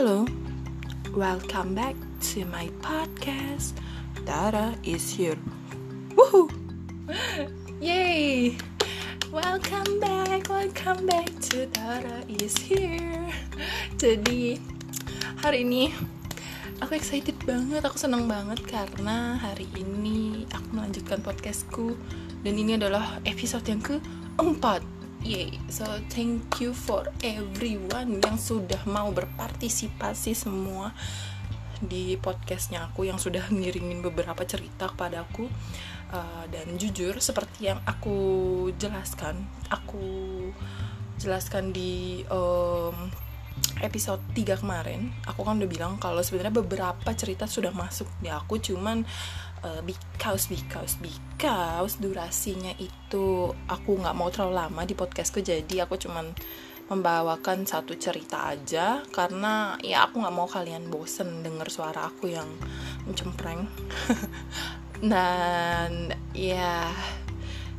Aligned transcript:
Halo, 0.00 0.24
welcome 1.12 1.76
back 1.76 1.92
to 2.32 2.48
my 2.48 2.72
podcast. 2.80 3.76
Dara 4.24 4.72
is 4.80 5.12
here. 5.12 5.36
Woohoo! 6.16 6.48
Yay! 7.84 8.56
Welcome 9.28 10.00
back, 10.00 10.48
welcome 10.48 11.04
back 11.04 11.28
to 11.52 11.68
Dara 11.76 12.24
is 12.32 12.56
here. 12.56 13.28
Jadi 14.00 14.56
hari 15.44 15.68
ini 15.68 15.92
aku 16.80 16.96
excited 16.96 17.36
banget, 17.44 17.84
aku 17.84 18.00
senang 18.00 18.24
banget 18.24 18.64
karena 18.64 19.36
hari 19.36 19.68
ini 19.76 20.48
aku 20.48 20.80
melanjutkan 20.80 21.20
podcastku 21.20 21.92
dan 22.40 22.56
ini 22.56 22.80
adalah 22.80 23.20
episode 23.28 23.68
yang 23.68 23.84
keempat 23.84 24.80
Yay, 25.20 25.52
so 25.68 25.84
thank 26.08 26.64
you 26.64 26.72
for 26.72 27.04
everyone 27.20 28.24
yang 28.24 28.40
sudah 28.40 28.80
mau 28.88 29.12
berpartisipasi 29.12 30.32
semua 30.32 30.96
di 31.76 32.16
podcastnya 32.16 32.88
aku 32.88 33.04
yang 33.04 33.20
sudah 33.20 33.44
ngirimin 33.52 34.00
beberapa 34.00 34.40
cerita 34.48 34.88
kepada 34.88 35.28
aku. 35.28 35.44
Uh, 36.08 36.48
dan 36.48 36.72
jujur 36.80 37.20
seperti 37.20 37.68
yang 37.68 37.84
aku 37.84 38.72
jelaskan 38.80 39.44
aku 39.68 40.48
jelaskan 41.20 41.70
di 41.70 42.24
um, 42.32 43.12
episode 43.84 44.18
3 44.34 44.58
kemarin 44.58 45.14
aku 45.22 45.46
kan 45.46 45.60
udah 45.60 45.70
bilang 45.70 45.92
kalau 46.02 46.18
sebenarnya 46.18 46.50
beberapa 46.50 47.10
cerita 47.14 47.46
sudah 47.46 47.70
masuk 47.70 48.10
di 48.18 48.26
aku 48.26 48.58
cuman 48.58 49.06
uh, 49.64 49.82
because 49.84 50.48
because 50.48 50.96
because 51.00 51.96
durasinya 52.00 52.72
itu 52.80 53.52
aku 53.68 53.90
nggak 54.00 54.16
mau 54.16 54.28
terlalu 54.32 54.54
lama 54.56 54.82
di 54.84 54.94
podcastku 54.96 55.40
jadi 55.44 55.84
aku 55.88 55.96
cuman 56.00 56.32
membawakan 56.90 57.64
satu 57.64 57.94
cerita 57.94 58.50
aja. 58.50 59.00
Karena 59.14 59.78
ya 59.80 60.10
aku 60.10 60.20
nggak 60.20 60.34
mau 60.34 60.50
kalian 60.50 60.90
bosen 60.90 61.46
denger 61.46 61.70
suara 61.70 62.10
aku 62.10 62.34
yang 62.34 62.50
mencempreng. 63.06 63.70
Dan 65.00 66.12
ya 66.36 66.90
yeah, 66.90 66.92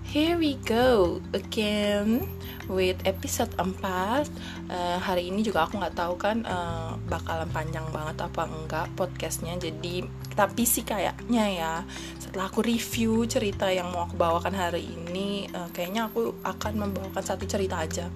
here 0.10 0.40
we 0.40 0.58
go 0.66 1.22
again 1.38 2.41
with 2.72 2.96
episode 3.04 3.52
4 3.60 3.68
uh, 3.68 4.24
eh, 4.72 4.98
hari 5.04 5.28
ini 5.28 5.44
juga 5.44 5.68
aku 5.68 5.76
nggak 5.78 5.96
tahu 6.00 6.16
kan 6.16 6.48
uh, 6.48 6.96
bakalan 7.12 7.46
panjang 7.52 7.84
banget 7.92 8.24
apa 8.24 8.48
enggak 8.48 8.88
podcastnya. 8.96 9.60
Jadi 9.60 10.08
tapi 10.32 10.64
sih 10.64 10.88
kayaknya 10.88 11.46
ya 11.52 11.74
setelah 12.18 12.48
aku 12.48 12.64
review 12.64 13.28
cerita 13.28 13.68
yang 13.68 13.92
mau 13.92 14.08
aku 14.08 14.16
bawakan 14.16 14.56
hari 14.56 14.88
ini 14.88 15.52
uh, 15.52 15.68
kayaknya 15.76 16.08
aku 16.08 16.32
akan 16.48 16.88
membawakan 16.88 17.22
satu 17.22 17.44
cerita 17.44 17.84
aja. 17.84 18.08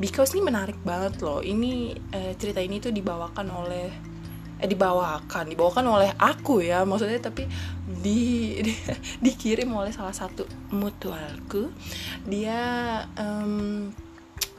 Because 0.00 0.32
ini 0.32 0.48
menarik 0.48 0.80
banget 0.80 1.20
loh. 1.20 1.44
Ini 1.44 1.92
uh, 2.16 2.32
cerita 2.40 2.64
ini 2.64 2.80
tuh 2.80 2.90
dibawakan 2.90 3.46
oleh 3.52 4.08
eh 4.58 4.66
dibawakan 4.66 5.54
dibawakan 5.54 5.86
oleh 5.86 6.10
aku 6.18 6.66
ya 6.66 6.82
maksudnya 6.82 7.22
tapi 7.22 7.46
di, 7.88 8.60
di 8.60 8.74
dikirim 9.24 9.72
oleh 9.72 9.90
salah 9.90 10.12
satu 10.12 10.44
mutualku. 10.76 11.72
Dia 12.28 12.60
um, 13.16 13.88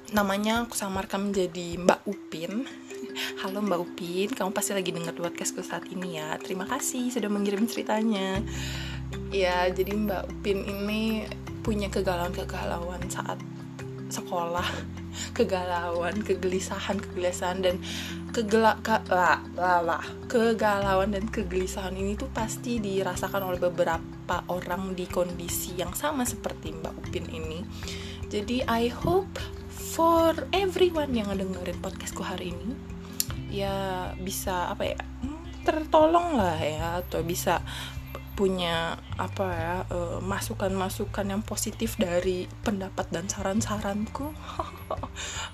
namanya 0.10 0.66
aku 0.66 0.74
samarkan 0.74 1.30
menjadi 1.30 1.78
Mbak 1.78 2.02
Upin. 2.10 2.66
Halo 3.46 3.62
Mbak 3.62 3.80
Upin, 3.86 4.30
kamu 4.34 4.52
pasti 4.52 4.74
lagi 4.74 4.90
denger 4.90 5.14
podcastku 5.14 5.62
saat 5.62 5.86
ini 5.94 6.18
ya. 6.18 6.36
Terima 6.42 6.66
kasih 6.66 7.14
sudah 7.14 7.30
mengirim 7.30 7.70
ceritanya. 7.70 8.42
Ya, 9.30 9.70
jadi 9.70 9.94
Mbak 9.94 10.24
Upin 10.34 10.66
ini 10.66 11.30
punya 11.62 11.92
kegalauan-kegalauan 11.94 13.06
saat 13.14 13.38
sekolah 14.10 14.66
Kegalauan, 15.34 16.22
kegelisahan, 16.22 17.00
kegelisahan 17.00 17.60
dan 17.64 17.76
kegelak 18.30 18.86
lah, 19.10 19.42
lah, 19.58 19.82
lah. 19.82 20.06
kegalauan 20.30 21.18
dan 21.18 21.26
kegelisahan 21.26 21.98
ini 21.98 22.14
tuh 22.14 22.30
pasti 22.30 22.78
dirasakan 22.78 23.42
oleh 23.42 23.58
beberapa 23.58 24.46
orang 24.54 24.94
di 24.94 25.10
kondisi 25.10 25.74
yang 25.74 25.98
sama 25.98 26.24
seperti 26.24 26.72
Mbak 26.78 26.94
Upin 27.02 27.26
ini. 27.34 27.66
Jadi 28.30 28.62
I 28.70 28.94
hope 28.94 29.42
for 29.74 30.38
everyone 30.54 31.18
yang 31.18 31.34
ngedengerin 31.34 31.82
podcastku 31.82 32.22
hari 32.22 32.54
ini 32.54 32.78
ya 33.50 33.74
bisa 34.22 34.70
apa 34.70 34.94
ya 34.94 35.00
hmm, 35.02 35.66
tertolong 35.66 36.38
lah 36.38 36.56
ya 36.62 37.02
atau 37.02 37.26
bisa 37.26 37.66
punya 38.40 38.96
apa 39.20 39.48
ya 39.52 39.76
uh, 39.92 40.24
masukan-masukan 40.24 41.28
yang 41.28 41.44
positif 41.44 42.00
dari 42.00 42.48
pendapat 42.64 43.12
dan 43.12 43.28
saran-saranku. 43.28 44.32
Oke, 44.32 45.04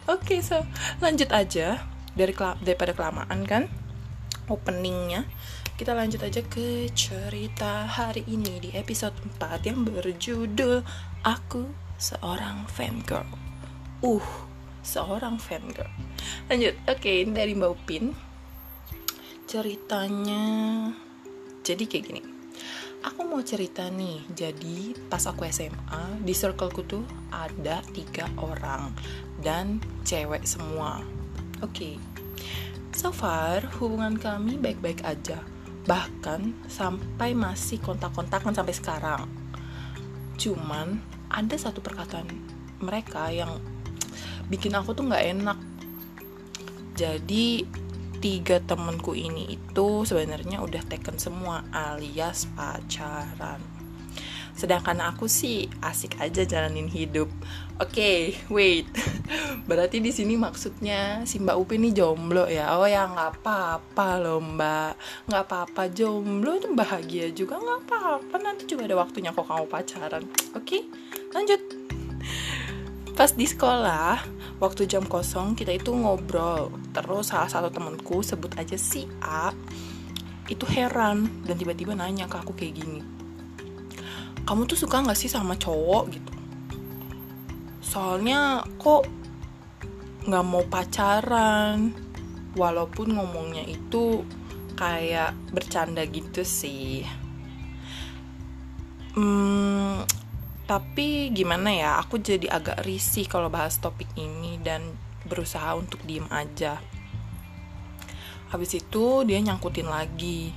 okay, 0.05 0.39
so 0.45 0.61
lanjut 1.01 1.33
aja 1.33 1.81
dari 2.13 2.37
daripada 2.61 2.93
kelamaan 2.93 3.41
kan 3.49 3.73
openingnya. 4.45 5.25
Kita 5.75 5.97
lanjut 5.97 6.21
aja 6.21 6.45
ke 6.45 6.93
cerita 6.93 7.89
hari 7.89 8.21
ini 8.29 8.61
di 8.61 8.69
episode 8.77 9.17
4 9.41 9.65
yang 9.67 9.83
berjudul 9.83 10.85
Aku 11.25 11.67
Seorang 11.99 12.63
Fan 12.69 13.03
Girl 13.03 13.27
Uh, 13.99 14.23
seorang 14.85 15.41
fan 15.41 15.65
girl 15.73 15.89
Lanjut, 16.51 16.77
oke 16.85 17.01
okay, 17.01 17.25
dari 17.25 17.57
Mbak 17.57 17.71
Upin. 17.73 18.13
Ceritanya 19.49 20.45
Jadi 21.65 21.83
kayak 21.89 22.03
gini 22.05 22.34
Aku 23.05 23.21
mau 23.21 23.41
cerita 23.45 23.85
nih 23.85 24.25
Jadi 24.33 24.97
pas 25.07 25.21
aku 25.29 25.45
SMA 25.49 26.25
Di 26.25 26.33
circleku 26.33 26.81
tuh 26.83 27.05
ada 27.29 27.85
tiga 27.93 28.25
orang 28.41 28.89
Dan 29.37 29.77
cewek 30.01 30.41
semua 30.43 31.05
Oke, 31.63 31.95
okay. 31.95 31.95
so 32.91 33.15
far 33.15 33.63
hubungan 33.79 34.19
kami 34.19 34.59
baik-baik 34.59 35.07
aja. 35.07 35.39
Bahkan 35.87 36.67
sampai 36.67 37.31
masih 37.31 37.79
kontak-kontakan 37.79 38.51
sampai 38.51 38.75
sekarang. 38.75 39.23
Cuman 40.35 40.99
ada 41.31 41.55
satu 41.55 41.79
perkataan 41.79 42.27
mereka 42.83 43.31
yang 43.31 43.63
bikin 44.51 44.75
aku 44.75 44.91
tuh 44.91 45.07
nggak 45.07 45.25
enak. 45.31 45.57
Jadi 46.99 47.63
tiga 48.25 48.57
temenku 48.57 49.13
ini 49.13 49.53
itu 49.53 50.01
sebenarnya 50.01 50.57
udah 50.65 50.81
taken 50.89 51.21
semua 51.21 51.61
alias 51.69 52.49
pacaran. 52.57 53.61
Sedangkan 54.57 54.97
aku 55.05 55.29
sih 55.29 55.69
asik 55.85 56.17
aja 56.17 56.41
jalanin 56.41 56.89
hidup. 56.89 57.29
Oke 57.77 57.93
okay, 57.93 58.21
wait. 58.49 58.89
Berarti 59.69 60.01
di 60.01 60.09
sini 60.09 60.41
maksudnya 60.41 61.21
si 61.29 61.37
Mbak 61.37 61.53
Upi 61.53 61.77
ini 61.77 61.93
jomblo 61.93 62.49
ya? 62.49 62.73
Oh 62.81 62.89
ya 62.89 63.05
nggak 63.05 63.45
apa-apa 63.45 64.17
loh 64.17 64.41
Mbak. 64.41 64.91
Nggak 65.29 65.43
apa-apa 65.45 65.83
jomblo 65.93 66.57
itu 66.57 66.73
bahagia 66.73 67.29
juga 67.29 67.61
nggak 67.61 67.79
apa-apa. 67.85 68.35
Nanti 68.41 68.65
juga 68.65 68.89
ada 68.89 68.97
waktunya 69.05 69.37
kok 69.37 69.45
kamu 69.45 69.69
pacaran. 69.69 70.25
Oke 70.57 70.65
okay, 70.65 70.81
lanjut. 71.29 71.61
Pas 73.13 73.29
di 73.37 73.45
sekolah 73.45 74.34
waktu 74.59 74.87
jam 74.87 75.03
kosong 75.03 75.53
kita 75.53 75.75
itu 75.75 75.91
ngobrol 75.91 76.71
terus 76.95 77.31
salah 77.31 77.51
satu 77.51 77.67
temanku 77.71 78.23
sebut 78.23 78.55
aja 78.55 78.79
si 78.79 79.07
A 79.19 79.51
itu 80.47 80.63
heran 80.69 81.27
dan 81.43 81.57
tiba-tiba 81.57 81.97
nanya 81.97 82.29
ke 82.29 82.37
aku 82.37 82.53
kayak 82.53 82.79
gini 82.79 83.15
kamu 84.45 84.69
tuh 84.69 84.77
suka 84.77 85.01
gak 85.01 85.17
sih 85.17 85.25
sama 85.25 85.57
cowok? 85.57 86.03
gitu. 86.13 86.31
Soalnya 87.81 88.61
kok 88.77 89.09
gak 90.29 90.45
mau 90.45 90.61
pacaran 90.69 91.89
walaupun 92.53 93.17
ngomongnya 93.17 93.65
itu 93.65 94.21
kayak 94.77 95.33
bercanda 95.49 96.05
gitu 96.05 96.45
sih. 96.45 97.01
Hmm, 99.17 100.05
tapi 100.65 101.29
gimana 101.29 101.69
ya 101.69 102.01
aku 102.01 102.17
jadi 102.17 102.49
agak 102.49 102.81
risih 102.81 103.29
kalau 103.29 103.53
bahas 103.53 103.77
topik 103.77 104.09
ini 104.17 104.57
dan 104.65 104.97
berusaha 105.25 105.77
untuk 105.77 106.01
diem 106.05 106.25
aja. 106.33 106.81
Habis 108.49 108.81
itu 108.81 109.25
dia 109.25 109.41
nyangkutin 109.41 109.89
lagi. 109.89 110.53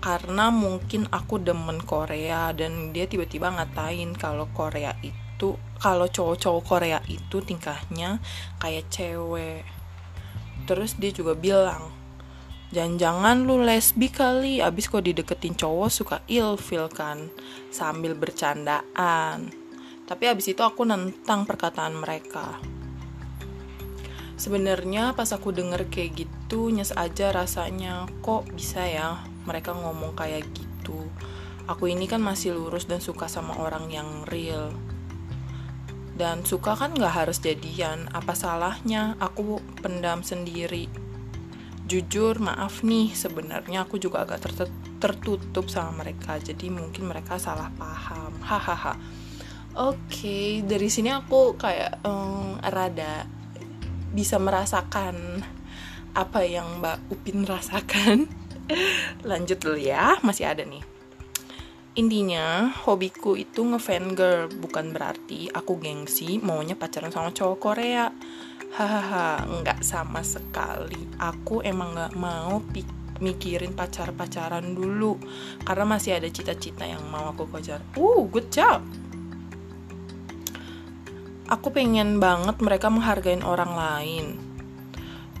Karena 0.00 0.52
mungkin 0.52 1.08
aku 1.08 1.40
demen 1.40 1.80
Korea 1.80 2.52
dan 2.52 2.92
dia 2.92 3.08
tiba-tiba 3.08 3.48
ngatain 3.52 4.12
kalau 4.16 4.48
Korea 4.52 4.92
itu 5.00 5.56
kalau 5.80 6.08
cowok-cowok 6.08 6.64
Korea 6.64 7.00
itu 7.08 7.40
tingkahnya 7.40 8.20
kayak 8.60 8.88
cewek. 8.92 9.64
Terus 10.68 10.96
dia 11.00 11.12
juga 11.12 11.32
bilang 11.32 12.03
jangan-jangan 12.74 13.46
lu 13.46 13.62
lesbi 13.62 14.10
kali. 14.10 14.58
Abis 14.58 14.90
kok 14.90 15.06
dideketin 15.06 15.54
cowok 15.54 15.90
suka 15.94 16.16
ilfil 16.26 16.90
kan. 16.90 17.30
Sambil 17.70 18.18
bercandaan. 18.18 19.54
Tapi 20.04 20.24
abis 20.26 20.50
itu 20.50 20.60
aku 20.66 20.82
nentang 20.82 21.46
perkataan 21.46 21.94
mereka. 21.94 22.58
Sebenarnya 24.34 25.14
pas 25.14 25.30
aku 25.30 25.54
denger 25.54 25.86
kayak 25.86 26.26
gitu 26.26 26.74
nyes 26.74 26.90
aja 26.90 27.30
rasanya 27.30 28.10
kok 28.18 28.50
bisa 28.50 28.82
ya 28.82 29.22
mereka 29.46 29.72
ngomong 29.72 30.18
kayak 30.18 30.42
gitu? 30.50 31.06
Aku 31.70 31.88
ini 31.88 32.10
kan 32.10 32.20
masih 32.20 32.52
lurus 32.52 32.90
dan 32.90 32.98
suka 32.98 33.30
sama 33.30 33.56
orang 33.56 33.88
yang 33.88 34.26
real. 34.28 34.74
Dan 36.18 36.42
suka 36.44 36.76
kan 36.76 36.92
gak 36.92 37.24
harus 37.24 37.40
jadian. 37.40 38.10
Apa 38.12 38.36
salahnya? 38.36 39.16
Aku 39.22 39.62
pendam 39.80 40.20
sendiri 40.20 41.03
jujur 41.94 42.42
maaf 42.42 42.82
nih 42.82 43.14
sebenarnya 43.14 43.86
aku 43.86 44.02
juga 44.02 44.26
agak 44.26 44.50
tertutup 44.98 45.70
sama 45.70 46.02
mereka 46.02 46.42
jadi 46.42 46.66
mungkin 46.66 47.06
mereka 47.06 47.38
salah 47.38 47.70
paham. 47.78 48.34
Hahaha. 48.50 48.98
Oke 49.74 49.98
okay, 50.06 50.46
dari 50.66 50.90
sini 50.90 51.14
aku 51.14 51.54
kayak 51.54 52.02
um, 52.02 52.58
rada 52.62 53.26
bisa 54.10 54.38
merasakan 54.42 55.42
apa 56.14 56.40
yang 56.42 56.82
Mbak 56.82 56.98
Upin 57.14 57.46
rasakan. 57.46 58.26
Lanjut 59.30 59.62
dulu 59.62 59.78
ya 59.78 60.18
masih 60.26 60.50
ada 60.50 60.66
nih. 60.66 60.82
Intinya 61.94 62.74
hobiku 62.86 63.38
itu 63.38 63.62
ngefan 63.62 64.18
girl 64.18 64.50
bukan 64.50 64.90
berarti 64.90 65.46
aku 65.46 65.78
gengsi 65.78 66.42
maunya 66.42 66.74
pacaran 66.74 67.14
sama 67.14 67.30
cowok 67.30 67.58
Korea 67.62 68.10
hahaha 68.74 69.46
nggak 69.46 69.86
sama 69.86 70.26
sekali. 70.26 70.98
Aku 71.22 71.62
emang 71.62 71.94
nggak 71.94 72.14
mau 72.18 72.58
mikirin 73.22 73.72
pacar-pacaran 73.78 74.74
dulu. 74.74 75.14
Karena 75.62 75.86
masih 75.86 76.18
ada 76.18 76.26
cita-cita 76.26 76.82
yang 76.82 77.06
mau 77.06 77.30
aku 77.30 77.46
kejar. 77.54 77.78
Uh 77.94 78.26
good 78.26 78.50
job. 78.50 78.82
Aku 81.46 81.70
pengen 81.70 82.18
banget 82.18 82.58
mereka 82.58 82.90
menghargain 82.90 83.46
orang 83.46 83.72
lain. 83.78 84.26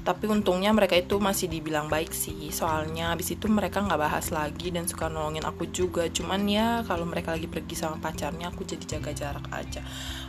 Tapi 0.04 0.28
untungnya 0.28 0.68
mereka 0.68 1.00
itu 1.00 1.16
masih 1.16 1.48
dibilang 1.48 1.88
baik 1.88 2.12
sih. 2.12 2.52
Soalnya 2.52 3.16
abis 3.16 3.40
itu 3.40 3.48
mereka 3.48 3.80
nggak 3.80 3.98
bahas 3.98 4.28
lagi 4.28 4.68
dan 4.68 4.84
suka 4.84 5.08
nolongin 5.08 5.48
aku 5.48 5.64
juga. 5.72 6.06
Cuman 6.12 6.44
ya 6.44 6.84
kalau 6.84 7.08
mereka 7.08 7.32
lagi 7.32 7.48
pergi 7.48 7.74
sama 7.74 7.96
pacarnya 7.98 8.52
aku 8.52 8.68
jadi 8.68 8.84
jaga 8.84 9.10
jarak 9.16 9.48
aja. 9.48 9.80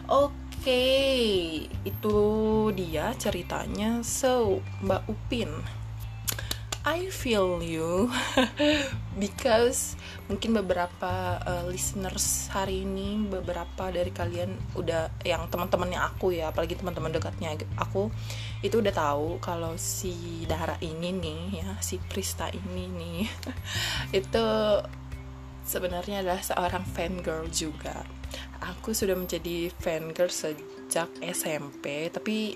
Oke 0.07 0.44
okay, 0.65 1.69
itu 1.85 2.17
dia 2.73 3.13
ceritanya. 3.21 4.01
So, 4.01 4.65
Mbak 4.81 5.05
Upin, 5.05 5.53
I 6.81 7.13
feel 7.13 7.61
you 7.61 8.09
because 9.21 9.93
mungkin 10.25 10.57
beberapa 10.57 11.37
uh, 11.37 11.69
listeners 11.69 12.49
hari 12.49 12.81
ini 12.81 13.29
beberapa 13.29 13.93
dari 13.93 14.09
kalian 14.09 14.57
udah 14.73 15.21
yang 15.21 15.45
teman-temannya 15.53 16.01
aku 16.01 16.33
ya 16.33 16.49
apalagi 16.49 16.73
teman-teman 16.77 17.13
dekatnya 17.13 17.57
aku 17.77 18.09
itu 18.65 18.81
udah 18.81 18.93
tahu 18.93 19.37
kalau 19.41 19.77
si 19.77 20.45
Dara 20.49 20.77
ini 20.81 21.09
nih 21.13 21.41
ya 21.61 21.69
si 21.81 22.01
Prista 22.01 22.49
ini 22.53 22.85
nih 22.89 23.21
itu 24.21 24.45
sebenarnya 25.65 26.21
adalah 26.21 26.45
seorang 26.45 26.85
fan 26.85 27.19
girl 27.25 27.49
juga. 27.49 28.05
Aku 28.61 28.93
sudah 28.93 29.17
menjadi 29.17 29.73
fan 29.73 30.13
girl 30.13 30.29
sejak 30.29 31.09
SMP 31.19 32.07
tapi 32.13 32.53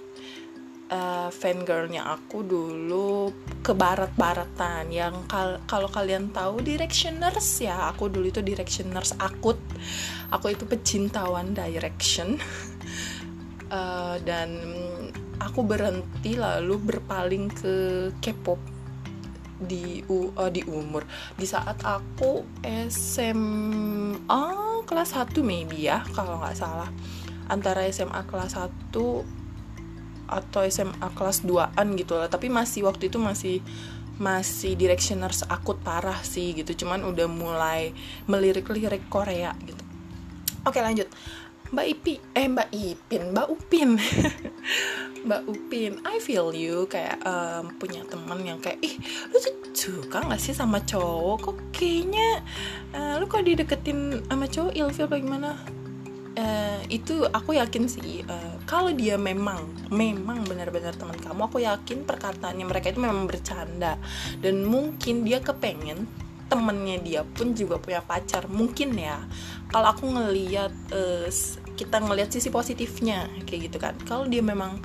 uh, 0.94 1.30
girlnya 1.66 2.06
aku 2.06 2.46
dulu 2.46 3.34
ke 3.66 3.74
barat-baratan. 3.74 4.94
Yang 4.94 5.16
kal 5.26 5.50
kalau 5.66 5.90
kalian 5.90 6.30
tahu 6.30 6.62
Directioners 6.62 7.66
ya. 7.66 7.90
Aku 7.94 8.10
dulu 8.10 8.30
itu 8.30 8.46
Directioners 8.46 9.18
akut. 9.18 9.58
Aku 10.30 10.54
itu 10.54 10.70
pecinta 10.70 11.26
One 11.26 11.58
Direction. 11.58 12.38
Uh, 13.70 14.18
dan 14.28 14.50
aku 15.40 15.64
berhenti 15.64 16.36
lalu 16.36 16.76
berpaling 16.78 17.50
ke 17.50 17.76
K-pop 18.20 18.79
di 19.60 20.00
uh, 20.08 20.50
di 20.50 20.64
umur. 20.64 21.04
Di 21.36 21.44
saat 21.44 21.84
aku 21.84 22.48
SMA 22.88 24.46
kelas 24.88 25.10
1 25.14 25.36
maybe 25.44 25.86
ya 25.86 26.02
kalau 26.16 26.40
nggak 26.40 26.56
salah. 26.56 26.90
Antara 27.52 27.84
SMA 27.92 28.24
kelas 28.30 28.56
1 28.56 28.96
atau 30.30 30.62
SMA 30.70 31.08
kelas 31.18 31.44
2an 31.44 31.88
gitu 32.00 32.16
lah. 32.16 32.32
Tapi 32.32 32.48
masih 32.48 32.88
waktu 32.88 33.12
itu 33.12 33.20
masih 33.20 33.60
masih 34.20 34.76
directioners 34.76 35.44
akut 35.48 35.82
parah 35.84 36.24
sih 36.24 36.56
gitu. 36.56 36.86
Cuman 36.86 37.04
udah 37.04 37.28
mulai 37.28 37.92
melirik-lirik 38.32 39.12
Korea 39.12 39.52
gitu. 39.68 39.84
Oke 40.64 40.80
lanjut 40.80 41.09
Mbak 41.70 41.86
Ipi 41.86 42.14
eh 42.34 42.48
Mbak 42.50 42.70
Ipin 42.74 43.24
Mbak 43.30 43.48
Upin. 43.54 43.90
Mbak 45.28 45.42
Upin 45.46 45.94
I 46.08 46.18
feel 46.24 46.50
you 46.56 46.90
kayak 46.90 47.22
um, 47.28 47.76
punya 47.78 48.02
teman 48.08 48.42
yang 48.42 48.58
kayak 48.58 48.80
ih 48.82 48.96
lu 49.30 49.38
suka 49.80 50.20
gak 50.26 50.42
sih 50.42 50.52
sama 50.52 50.84
cowok? 50.84 51.38
Kok 51.40 51.58
kayaknya 51.72 52.44
uh, 52.92 53.22
lu 53.22 53.26
kok 53.30 53.46
dideketin 53.46 54.26
sama 54.28 54.46
cowok 54.50 54.74
ilfil 54.76 55.08
bagaimana 55.08 55.56
uh, 56.36 56.82
itu 56.92 57.24
aku 57.30 57.56
yakin 57.56 57.88
sih 57.88 58.26
uh, 58.28 58.60
kalau 58.68 58.92
dia 58.92 59.16
memang 59.16 59.72
memang 59.94 60.44
benar-benar 60.46 60.94
teman 61.00 61.16
kamu 61.16 61.42
aku 61.48 61.64
yakin 61.64 62.04
perkataannya 62.04 62.66
mereka 62.68 62.92
itu 62.92 63.00
memang 63.00 63.30
bercanda. 63.30 63.96
Dan 64.44 64.68
mungkin 64.68 65.24
dia 65.24 65.40
kepengen 65.40 66.29
temennya 66.50 66.98
dia 67.00 67.22
pun 67.24 67.54
juga 67.54 67.78
punya 67.78 68.02
pacar. 68.02 68.50
Mungkin 68.50 68.98
ya 68.98 69.22
kalau 69.70 69.94
aku 69.94 70.10
ngeliat 70.10 70.74
uh, 70.92 71.30
kita 71.78 72.02
ngelihat 72.02 72.34
sisi 72.34 72.50
positifnya 72.50 73.30
kayak 73.46 73.72
gitu 73.72 73.78
kan. 73.78 73.96
Kalau 74.04 74.26
dia 74.26 74.42
memang 74.42 74.82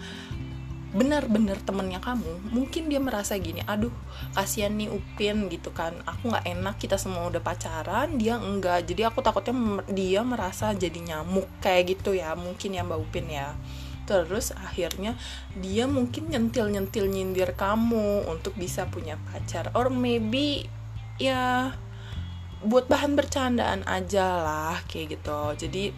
benar-benar 0.94 1.58
temennya 1.66 1.98
kamu 1.98 2.54
mungkin 2.54 2.86
dia 2.86 3.02
merasa 3.02 3.34
gini 3.34 3.66
aduh 3.66 3.90
kasihan 4.30 4.70
nih 4.78 4.94
Upin 4.94 5.50
gitu 5.50 5.74
kan. 5.74 5.98
Aku 6.06 6.30
nggak 6.30 6.46
enak 6.46 6.78
kita 6.78 6.94
semua 6.94 7.26
udah 7.26 7.42
pacaran 7.42 8.14
dia 8.14 8.38
enggak. 8.38 8.86
Jadi 8.86 9.02
aku 9.02 9.18
takutnya 9.18 9.82
dia 9.90 10.22
merasa 10.22 10.70
jadi 10.70 10.94
nyamuk 10.94 11.50
kayak 11.58 11.98
gitu 11.98 12.14
ya 12.14 12.38
mungkin 12.38 12.78
ya 12.78 12.86
Mbak 12.86 12.98
Upin 13.10 13.26
ya. 13.26 13.58
Terus 14.06 14.52
akhirnya 14.54 15.16
dia 15.58 15.88
mungkin 15.88 16.28
nyentil-nyentil 16.30 17.10
nyindir 17.10 17.56
kamu 17.58 18.30
untuk 18.30 18.54
bisa 18.54 18.86
punya 18.86 19.18
pacar. 19.32 19.74
Or 19.74 19.90
maybe 19.90 20.68
ya 21.18 21.74
buat 22.64 22.88
bahan 22.88 23.14
bercandaan 23.14 23.84
aja 23.84 24.40
lah 24.40 24.76
kayak 24.88 25.20
gitu. 25.20 25.68
Jadi 25.68 25.92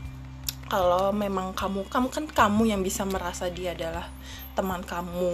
kalau 0.66 1.14
memang 1.14 1.54
kamu 1.54 1.86
kamu 1.86 2.08
kan 2.10 2.24
kamu 2.26 2.74
yang 2.74 2.82
bisa 2.82 3.06
merasa 3.06 3.46
dia 3.46 3.70
adalah 3.70 4.10
teman 4.58 4.82
kamu 4.82 5.30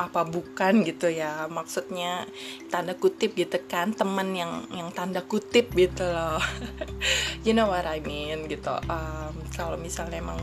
apa 0.00 0.24
bukan 0.24 0.80
gitu 0.88 1.12
ya. 1.12 1.44
Maksudnya 1.52 2.24
tanda 2.72 2.96
kutip 2.96 3.36
gitu 3.36 3.60
kan 3.68 3.92
teman 3.92 4.32
yang 4.32 4.64
yang 4.72 4.88
tanda 4.90 5.20
kutip 5.20 5.70
gitu 5.76 6.04
loh. 6.08 6.40
You 7.44 7.52
know 7.52 7.68
what 7.68 7.84
I 7.84 8.00
mean 8.00 8.48
gitu. 8.48 8.72
Um, 8.88 9.36
kalau 9.52 9.76
misalnya 9.76 10.24
emang 10.24 10.40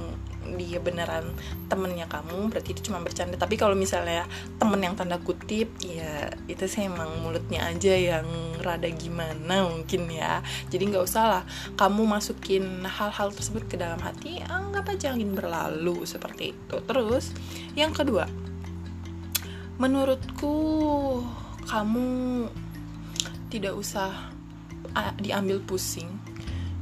dia 0.58 0.82
beneran 0.82 1.32
temennya 1.70 2.10
kamu 2.10 2.50
berarti 2.50 2.74
itu 2.74 2.92
cuma 2.92 3.00
bercanda. 3.00 3.38
Tapi 3.38 3.56
kalau 3.56 3.78
misalnya 3.78 4.26
temen 4.58 4.82
yang 4.82 4.98
tanda 4.98 5.22
kutip 5.22 5.70
ya 5.82 6.34
itu 6.50 6.66
sih 6.66 6.90
emang 6.90 7.22
mulutnya 7.22 7.70
aja 7.70 7.94
yang 7.94 8.26
rada 8.60 8.90
gimana 8.90 9.70
mungkin 9.70 10.10
ya. 10.10 10.42
Jadi 10.74 10.92
nggak 10.92 11.06
usah 11.06 11.24
lah 11.26 11.44
kamu 11.78 12.06
masukin 12.10 12.84
hal-hal 12.86 13.30
tersebut 13.30 13.70
ke 13.70 13.76
dalam 13.78 14.02
hati 14.02 14.42
anggap 14.46 14.90
aja 14.92 15.14
angin 15.14 15.34
berlalu 15.38 16.04
seperti 16.04 16.58
itu. 16.58 16.76
Terus 16.84 17.34
yang 17.78 17.94
kedua 17.94 18.26
menurutku 19.78 20.54
kamu 21.66 22.46
tidak 23.50 23.74
usah 23.78 24.34
diambil 25.22 25.62
pusing. 25.64 26.10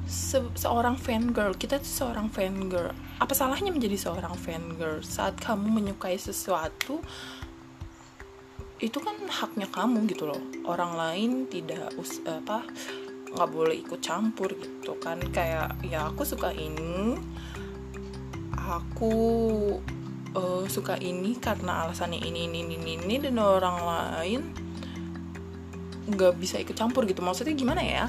Se 0.10 0.42
seorang 0.58 0.98
fan 0.98 1.30
girl 1.30 1.54
kita 1.54 1.78
tuh 1.78 2.10
seorang 2.10 2.34
fan 2.34 2.66
girl 2.66 2.98
apa 3.20 3.36
salahnya 3.36 3.76
menjadi 3.76 4.00
seorang 4.00 4.32
fan 4.40 4.80
girl? 4.80 5.04
Saat 5.04 5.44
kamu 5.44 5.68
menyukai 5.68 6.16
sesuatu 6.16 7.04
itu 8.80 8.98
kan 9.04 9.20
haknya 9.28 9.68
kamu 9.68 10.08
gitu 10.08 10.24
loh. 10.32 10.40
Orang 10.64 10.96
lain 10.96 11.52
tidak 11.52 11.92
us 12.00 12.24
apa 12.24 12.64
nggak 13.30 13.50
boleh 13.52 13.76
ikut 13.84 14.00
campur 14.00 14.56
gitu 14.56 14.96
kan. 15.04 15.20
Kayak 15.36 15.76
ya 15.84 16.08
aku 16.08 16.24
suka 16.24 16.56
ini 16.56 17.20
aku 18.56 19.14
uh, 20.40 20.64
suka 20.72 20.96
ini 21.04 21.36
karena 21.36 21.84
alasannya 21.84 22.24
ini 22.24 22.48
ini 22.48 22.64
ini 22.64 22.96
ini 22.96 23.16
dan 23.20 23.36
orang 23.36 23.78
lain 23.84 24.42
nggak 26.08 26.40
bisa 26.40 26.56
ikut 26.56 26.80
campur 26.80 27.04
gitu. 27.04 27.20
Maksudnya 27.20 27.52
gimana 27.52 27.84
ya 27.84 28.08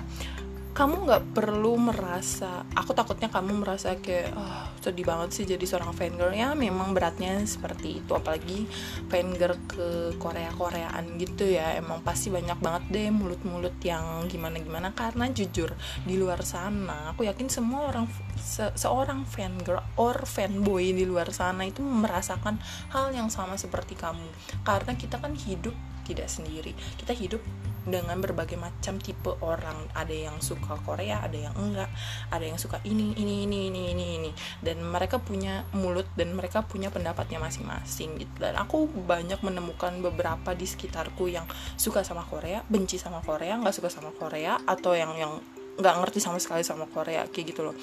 kamu 0.71 1.03
nggak 1.03 1.25
perlu 1.35 1.75
merasa 1.75 2.63
aku 2.79 2.95
takutnya 2.95 3.27
kamu 3.27 3.59
merasa 3.59 3.99
kayak 3.99 4.31
oh, 4.39 4.71
sedih 4.79 5.03
banget 5.03 5.29
sih 5.35 5.45
jadi 5.45 5.65
seorang 5.67 5.91
fangirl. 5.93 6.31
Ya 6.31 6.55
memang 6.55 6.95
beratnya 6.95 7.43
seperti 7.43 8.01
itu 8.03 8.13
apalagi 8.15 8.71
fangirl 9.11 9.59
ke 9.67 10.15
Korea 10.23 10.55
Koreaan 10.55 11.19
gitu 11.19 11.51
ya. 11.51 11.75
Emang 11.75 12.07
pasti 12.07 12.31
banyak 12.31 12.59
banget 12.63 12.83
deh 12.95 13.09
mulut-mulut 13.11 13.77
yang 13.83 14.31
gimana 14.31 14.63
gimana 14.63 14.95
karena 14.95 15.27
jujur 15.31 15.75
di 16.07 16.15
luar 16.15 16.47
sana 16.47 17.13
aku 17.13 17.27
yakin 17.27 17.51
semua 17.51 17.91
orang 17.91 18.07
se 18.39 18.71
seorang 18.79 19.27
fangirl 19.27 19.83
or 19.99 20.23
fanboy 20.25 20.95
di 20.95 21.05
luar 21.05 21.35
sana 21.35 21.67
itu 21.67 21.83
merasakan 21.83 22.63
hal 22.95 23.11
yang 23.11 23.27
sama 23.27 23.59
seperti 23.59 23.99
kamu. 23.99 24.27
Karena 24.63 24.95
kita 24.95 25.19
kan 25.19 25.35
hidup 25.35 25.75
tidak 26.07 26.27
sendiri. 26.27 26.75
Kita 26.99 27.15
hidup 27.15 27.43
dengan 27.91 28.23
berbagai 28.23 28.57
macam 28.57 28.97
tipe 29.03 29.35
orang. 29.43 29.91
Ada 29.93 30.31
yang 30.31 30.37
suka 30.39 30.79
Korea 30.87 31.21
ada 31.21 31.37
yang 31.37 31.55
enggak. 31.59 31.91
Ada 32.31 32.45
yang 32.47 32.59
suka 32.59 32.79
ini 32.87 33.13
ini 33.19 33.45
ini 33.45 33.69
ini 33.69 33.83
ini 33.93 34.07
ini. 34.23 34.31
Dan 34.63 34.81
mereka 34.87 35.19
punya 35.19 35.67
mulut 35.77 36.07
dan 36.15 36.33
mereka 36.33 36.63
punya 36.65 36.89
pendapatnya 36.89 37.43
masing-masing 37.43 38.17
gitu. 38.23 38.33
Dan 38.41 38.57
aku 38.57 38.87
banyak 38.89 39.43
menemukan 39.43 39.99
beberapa 40.01 40.55
di 40.55 40.65
sekitarku 40.65 41.27
yang 41.27 41.45
suka 41.77 42.07
sama 42.07 42.25
Korea 42.25 42.63
benci 42.71 42.97
sama 42.97 43.21
Korea 43.21 43.59
nggak 43.59 43.75
suka 43.75 43.91
sama 43.91 44.15
Korea 44.15 44.57
atau 44.65 44.95
yang 44.95 45.13
yang 45.19 45.43
nggak 45.81 45.97
ngerti 46.05 46.21
sama 46.21 46.37
sekali 46.37 46.61
sama 46.61 46.85
Korea 46.85 47.25
kayak 47.27 47.57
gitu 47.57 47.65
loh. 47.65 47.77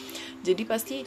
Jadi 0.45 0.63
pasti 0.69 0.97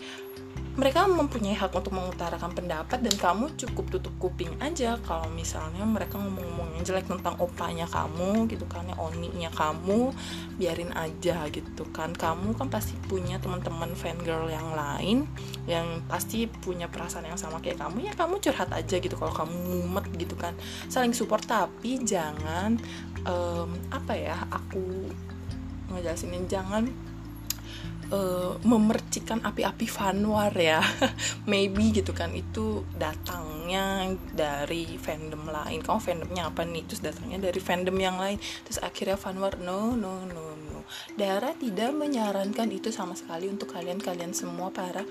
mereka 0.78 1.02
mempunyai 1.10 1.58
hak 1.58 1.74
untuk 1.74 1.90
mengutarakan 1.90 2.54
pendapat 2.54 3.02
dan 3.02 3.14
kamu 3.18 3.50
cukup 3.58 3.90
tutup 3.90 4.14
kuping 4.22 4.54
aja 4.62 4.94
kalau 5.02 5.26
misalnya 5.34 5.82
mereka 5.82 6.14
ngomong-ngomong 6.14 6.78
yang 6.78 6.84
jelek 6.86 7.10
tentang 7.10 7.34
opanya 7.42 7.90
kamu 7.90 8.46
gitu 8.46 8.62
kan 8.70 8.86
ya 8.86 8.94
oninya 8.94 9.50
kamu 9.50 10.14
biarin 10.56 10.94
aja 10.94 11.50
gitu 11.50 11.84
kan. 11.90 12.14
Kamu 12.14 12.54
kan 12.54 12.70
pasti 12.70 12.94
punya 13.10 13.42
teman-teman 13.42 13.90
fangirl 13.98 14.46
yang 14.46 14.70
lain 14.72 15.26
yang 15.66 16.06
pasti 16.06 16.46
punya 16.46 16.86
perasaan 16.86 17.26
yang 17.26 17.40
sama 17.40 17.58
kayak 17.58 17.82
kamu 17.82 18.06
ya 18.06 18.12
kamu 18.14 18.38
curhat 18.38 18.70
aja 18.70 18.96
gitu 19.02 19.18
kalau 19.18 19.34
kamu 19.34 19.54
mumet 19.84 20.06
gitu 20.14 20.38
kan. 20.38 20.54
Saling 20.86 21.12
support 21.12 21.42
tapi 21.50 21.98
jangan 22.06 22.78
um, 23.26 23.74
apa 23.90 24.14
ya 24.14 24.38
aku 24.54 25.10
ngejelasin 25.90 26.46
jangan 26.46 26.86
uh, 28.10 28.58
memercikan 28.62 29.40
api-api 29.42 29.86
fanwar 29.86 30.52
ya. 30.54 30.82
Maybe 31.50 31.94
gitu 31.94 32.12
kan 32.12 32.34
itu 32.34 32.84
datangnya 32.98 34.14
dari 34.34 34.98
fandom 34.98 35.48
lain. 35.48 35.80
Kamu 35.82 36.00
fandomnya 36.02 36.50
apa 36.50 36.66
nih? 36.66 36.84
Terus 36.86 37.02
datangnya 37.02 37.50
dari 37.50 37.60
fandom 37.62 37.96
yang 37.96 38.18
lain. 38.18 38.38
Terus 38.66 38.82
akhirnya 38.82 39.16
fanwar 39.16 39.58
no 39.62 39.94
no 39.94 40.22
no 40.26 40.54
no. 40.54 40.82
Dara 41.14 41.54
tidak 41.54 41.94
menyarankan 41.94 42.68
itu 42.74 42.90
sama 42.90 43.14
sekali 43.14 43.46
untuk 43.46 43.70
kalian-kalian 43.70 44.34
semua 44.34 44.74
para 44.74 45.06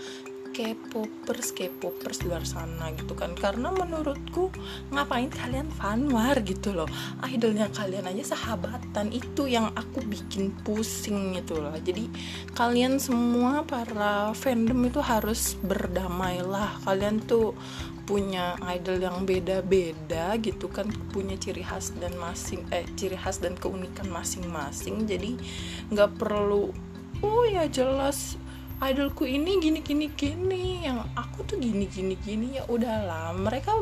K-popers 0.59 1.55
K-popers 1.55 2.27
luar 2.27 2.43
sana 2.43 2.91
gitu 2.91 3.15
kan. 3.15 3.31
Karena 3.31 3.71
menurutku 3.71 4.51
ngapain 4.91 5.31
kalian 5.31 5.71
fanwar 5.71 6.35
gitu 6.43 6.75
loh. 6.75 6.89
Idolnya 7.23 7.71
kalian 7.71 8.11
aja 8.11 8.35
sahabatan. 8.35 9.15
Itu 9.15 9.47
yang 9.47 9.71
aku 9.71 10.03
bikin 10.03 10.51
pusing 10.67 11.39
gitu 11.39 11.63
loh. 11.63 11.71
Jadi 11.79 12.11
kalian 12.59 12.99
semua 12.99 13.63
para 13.63 14.35
fandom 14.35 14.83
itu 14.83 14.99
harus 14.99 15.55
berdamailah 15.63 16.83
kalian 16.83 17.23
tuh 17.23 17.55
punya 18.03 18.59
idol 18.75 18.99
yang 18.99 19.23
beda-beda 19.23 20.35
gitu 20.43 20.67
kan. 20.67 20.91
Punya 21.15 21.39
ciri 21.39 21.63
khas 21.63 21.95
dan 22.03 22.11
masing 22.19 22.67
eh 22.75 22.83
ciri 22.99 23.15
khas 23.15 23.39
dan 23.39 23.55
keunikan 23.55 24.11
masing-masing. 24.11 25.07
Jadi 25.07 25.39
nggak 25.87 26.19
perlu 26.19 26.75
oh 27.23 27.43
ya 27.47 27.63
jelas 27.71 28.35
idolku 28.79 29.27
ini 29.27 29.59
gini 29.59 29.79
gini. 29.83 30.07
Gini 30.15 30.83
yang 30.83 31.03
aku 31.15 31.43
tuh 31.43 31.59
gini 31.59 31.85
gini 31.85 32.15
gini. 32.15 32.57
Ya 32.59 32.63
udahlah 32.65 33.35
mereka 33.35 33.75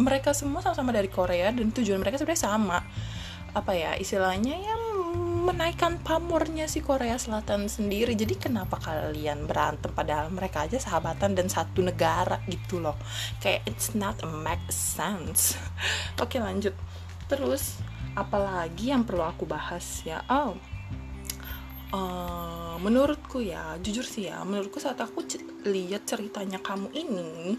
mereka 0.00 0.32
semua 0.32 0.64
sama-sama 0.64 0.92
dari 0.92 1.12
Korea 1.12 1.52
dan 1.52 1.68
tujuan 1.68 2.00
mereka 2.00 2.16
sebenarnya 2.16 2.44
sama. 2.48 2.78
Apa 3.52 3.76
ya 3.76 3.92
istilahnya 4.00 4.56
ya 4.56 4.74
menaikkan 5.42 6.00
pamornya 6.00 6.64
si 6.70 6.80
Korea 6.80 7.20
Selatan 7.20 7.68
sendiri. 7.68 8.16
Jadi 8.16 8.40
kenapa 8.40 8.80
kalian 8.80 9.44
berantem 9.44 9.92
padahal 9.92 10.32
mereka 10.32 10.64
aja 10.64 10.80
sahabatan 10.80 11.36
dan 11.36 11.52
satu 11.52 11.84
negara 11.84 12.40
gitu 12.48 12.80
loh? 12.80 12.96
Kayak 13.44 13.68
it's 13.68 13.92
not 13.92 14.16
a 14.24 14.28
make 14.30 14.64
sense. 14.72 15.60
Oke 16.22 16.40
lanjut. 16.40 16.72
Terus 17.28 17.82
apalagi 18.16 18.96
yang 18.96 19.04
perlu 19.04 19.28
aku 19.28 19.44
bahas 19.44 20.00
ya? 20.08 20.24
Oh 20.32 20.71
uh, 21.92 22.74
menurutku 22.82 23.38
ya 23.38 23.78
jujur 23.78 24.02
sih 24.02 24.28
ya 24.32 24.42
menurutku 24.42 24.82
saat 24.82 24.98
aku 24.98 25.22
lihat 25.68 26.08
ceritanya 26.08 26.58
kamu 26.58 26.90
ini 26.92 27.54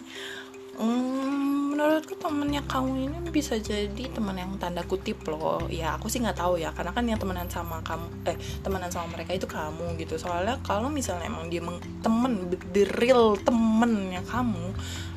um, 0.77 1.73
menurutku 1.73 2.13
temennya 2.17 2.61
kamu 2.69 3.09
ini 3.09 3.17
bisa 3.33 3.57
jadi 3.57 4.05
teman 4.13 4.37
yang 4.37 4.53
tanda 4.61 4.85
kutip 4.85 5.25
loh. 5.25 5.65
Ya 5.69 5.97
aku 5.97 6.05
sih 6.09 6.21
nggak 6.21 6.37
tahu 6.37 6.61
ya 6.61 6.69
karena 6.69 6.93
kan 6.93 7.05
yang 7.09 7.17
temenan 7.17 7.49
sama 7.49 7.81
kamu 7.81 8.05
eh 8.29 8.37
temenan 8.61 8.93
sama 8.93 9.09
mereka 9.09 9.33
itu 9.33 9.49
kamu 9.49 9.97
gitu. 9.97 10.21
Soalnya 10.21 10.61
kalau 10.61 10.89
misalnya 10.93 11.29
emang 11.29 11.49
dia 11.49 11.61
temen 12.05 12.53
the 12.73 12.85
real 13.01 13.33
temennya 13.41 14.21
kamu 14.29 14.73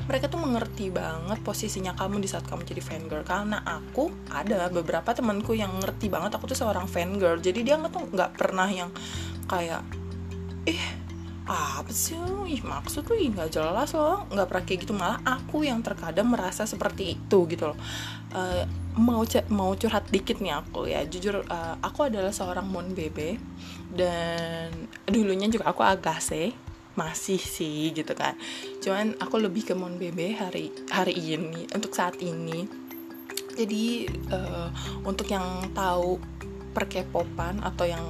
mereka 0.07 0.31
tuh 0.31 0.39
mengerti 0.39 0.87
banget 0.87 1.39
posisinya 1.43 1.91
kamu 1.93 2.23
di 2.23 2.31
saat 2.31 2.47
kamu 2.47 2.63
jadi 2.63 2.81
fan 2.81 3.05
girl 3.11 3.27
karena 3.27 3.59
aku 3.67 4.07
ada 4.31 4.71
beberapa 4.71 5.11
temanku 5.11 5.51
yang 5.53 5.75
ngerti 5.83 6.07
banget 6.07 6.39
aku 6.39 6.47
tuh 6.47 6.57
seorang 6.57 6.87
fan 6.87 7.19
girl 7.19 7.37
jadi 7.37 7.59
dia 7.61 7.75
nggak 7.75 7.91
tuh 7.91 8.03
nggak 8.15 8.31
pernah 8.39 8.71
yang 8.71 8.89
kayak 9.51 9.83
ih 10.67 11.07
apa 11.47 11.87
sih? 11.95 12.19
Ih 12.51 12.59
maksud 12.59 13.07
tuh 13.07 13.15
nggak 13.15 13.55
jelas 13.55 13.95
loh. 13.95 14.27
Nggak 14.27 14.47
pernah 14.51 14.63
kayak 14.67 14.79
gitu. 14.83 14.93
Malah 14.93 15.19
aku 15.23 15.63
yang 15.63 15.79
terkadang 15.79 16.27
merasa 16.27 16.67
seperti 16.67 17.15
itu 17.15 17.47
gitu 17.47 17.71
loh. 17.71 17.79
Uh, 18.35 18.67
mau 18.99 19.23
mau 19.47 19.71
curhat 19.79 20.11
dikit 20.11 20.43
nih 20.43 20.59
aku 20.59 20.91
ya. 20.91 21.07
Jujur 21.07 21.47
uh, 21.47 21.75
aku 21.79 22.11
adalah 22.11 22.35
seorang 22.35 22.67
mon 22.67 22.91
bebe. 22.91 23.39
Dan 23.87 24.91
dulunya 25.07 25.47
juga 25.47 25.71
aku 25.71 25.87
agase 25.87 26.66
masih 26.97 27.37
sih 27.37 27.93
gitu 27.93 28.11
kan. 28.17 28.33
Cuman 28.81 29.13
aku 29.21 29.37
lebih 29.37 29.69
ke 29.69 29.73
Mon 29.77 29.95
Bebe 29.95 30.33
hari 30.33 30.73
hari 30.89 31.13
ini 31.13 31.69
untuk 31.71 31.93
saat 31.93 32.17
ini. 32.19 32.65
Jadi 33.57 34.09
uh, 34.33 34.69
untuk 35.05 35.29
yang 35.29 35.69
tahu 35.73 36.17
perkepopan 36.73 37.61
atau 37.61 37.85
yang 37.85 38.05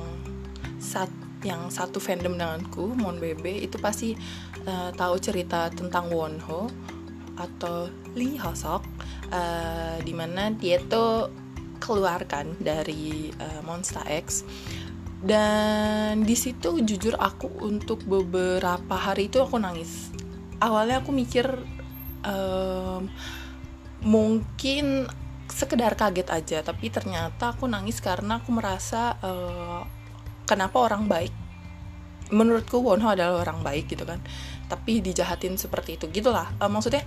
sat 0.80 1.12
yang 1.46 1.70
satu 1.70 2.02
fandom 2.02 2.36
denganku 2.40 2.98
Mon 2.98 3.20
Bebe 3.22 3.62
itu 3.62 3.78
pasti 3.78 4.18
uh, 4.66 4.90
tahu 4.96 5.16
cerita 5.22 5.70
tentang 5.70 6.10
Wonho 6.10 6.68
atau 7.38 7.88
Lee 8.18 8.36
Hosok 8.36 8.82
uh, 9.30 10.02
di 10.02 10.12
mana 10.12 10.50
dia 10.50 10.82
tuh 10.82 11.30
keluarkan 11.78 12.58
dari 12.58 13.30
uh, 13.38 13.62
Monster 13.62 14.02
X 14.10 14.42
dan 15.18 16.22
di 16.22 16.38
situ 16.38 16.78
jujur 16.86 17.18
aku 17.18 17.50
untuk 17.66 18.06
beberapa 18.06 18.94
hari 18.94 19.34
itu 19.34 19.42
aku 19.42 19.58
nangis. 19.58 20.14
Awalnya 20.62 21.02
aku 21.02 21.10
mikir 21.10 21.46
um, 22.22 23.10
mungkin 24.06 25.10
sekedar 25.50 25.98
kaget 25.98 26.28
aja 26.30 26.58
tapi 26.62 26.94
ternyata 26.94 27.56
aku 27.56 27.66
nangis 27.66 27.98
karena 27.98 28.38
aku 28.38 28.54
merasa 28.54 29.18
uh, 29.26 29.82
kenapa 30.46 30.78
orang 30.78 31.10
baik? 31.10 31.34
Menurutku 32.30 32.84
Wonho 32.84 33.08
adalah 33.08 33.42
orang 33.42 33.64
baik 33.66 33.90
gitu 33.90 34.06
kan 34.06 34.22
tapi 34.70 35.02
dijahatin 35.02 35.58
seperti 35.58 35.98
itu. 35.98 36.06
Gitulah. 36.14 36.54
Uh, 36.62 36.70
maksudnya 36.70 37.02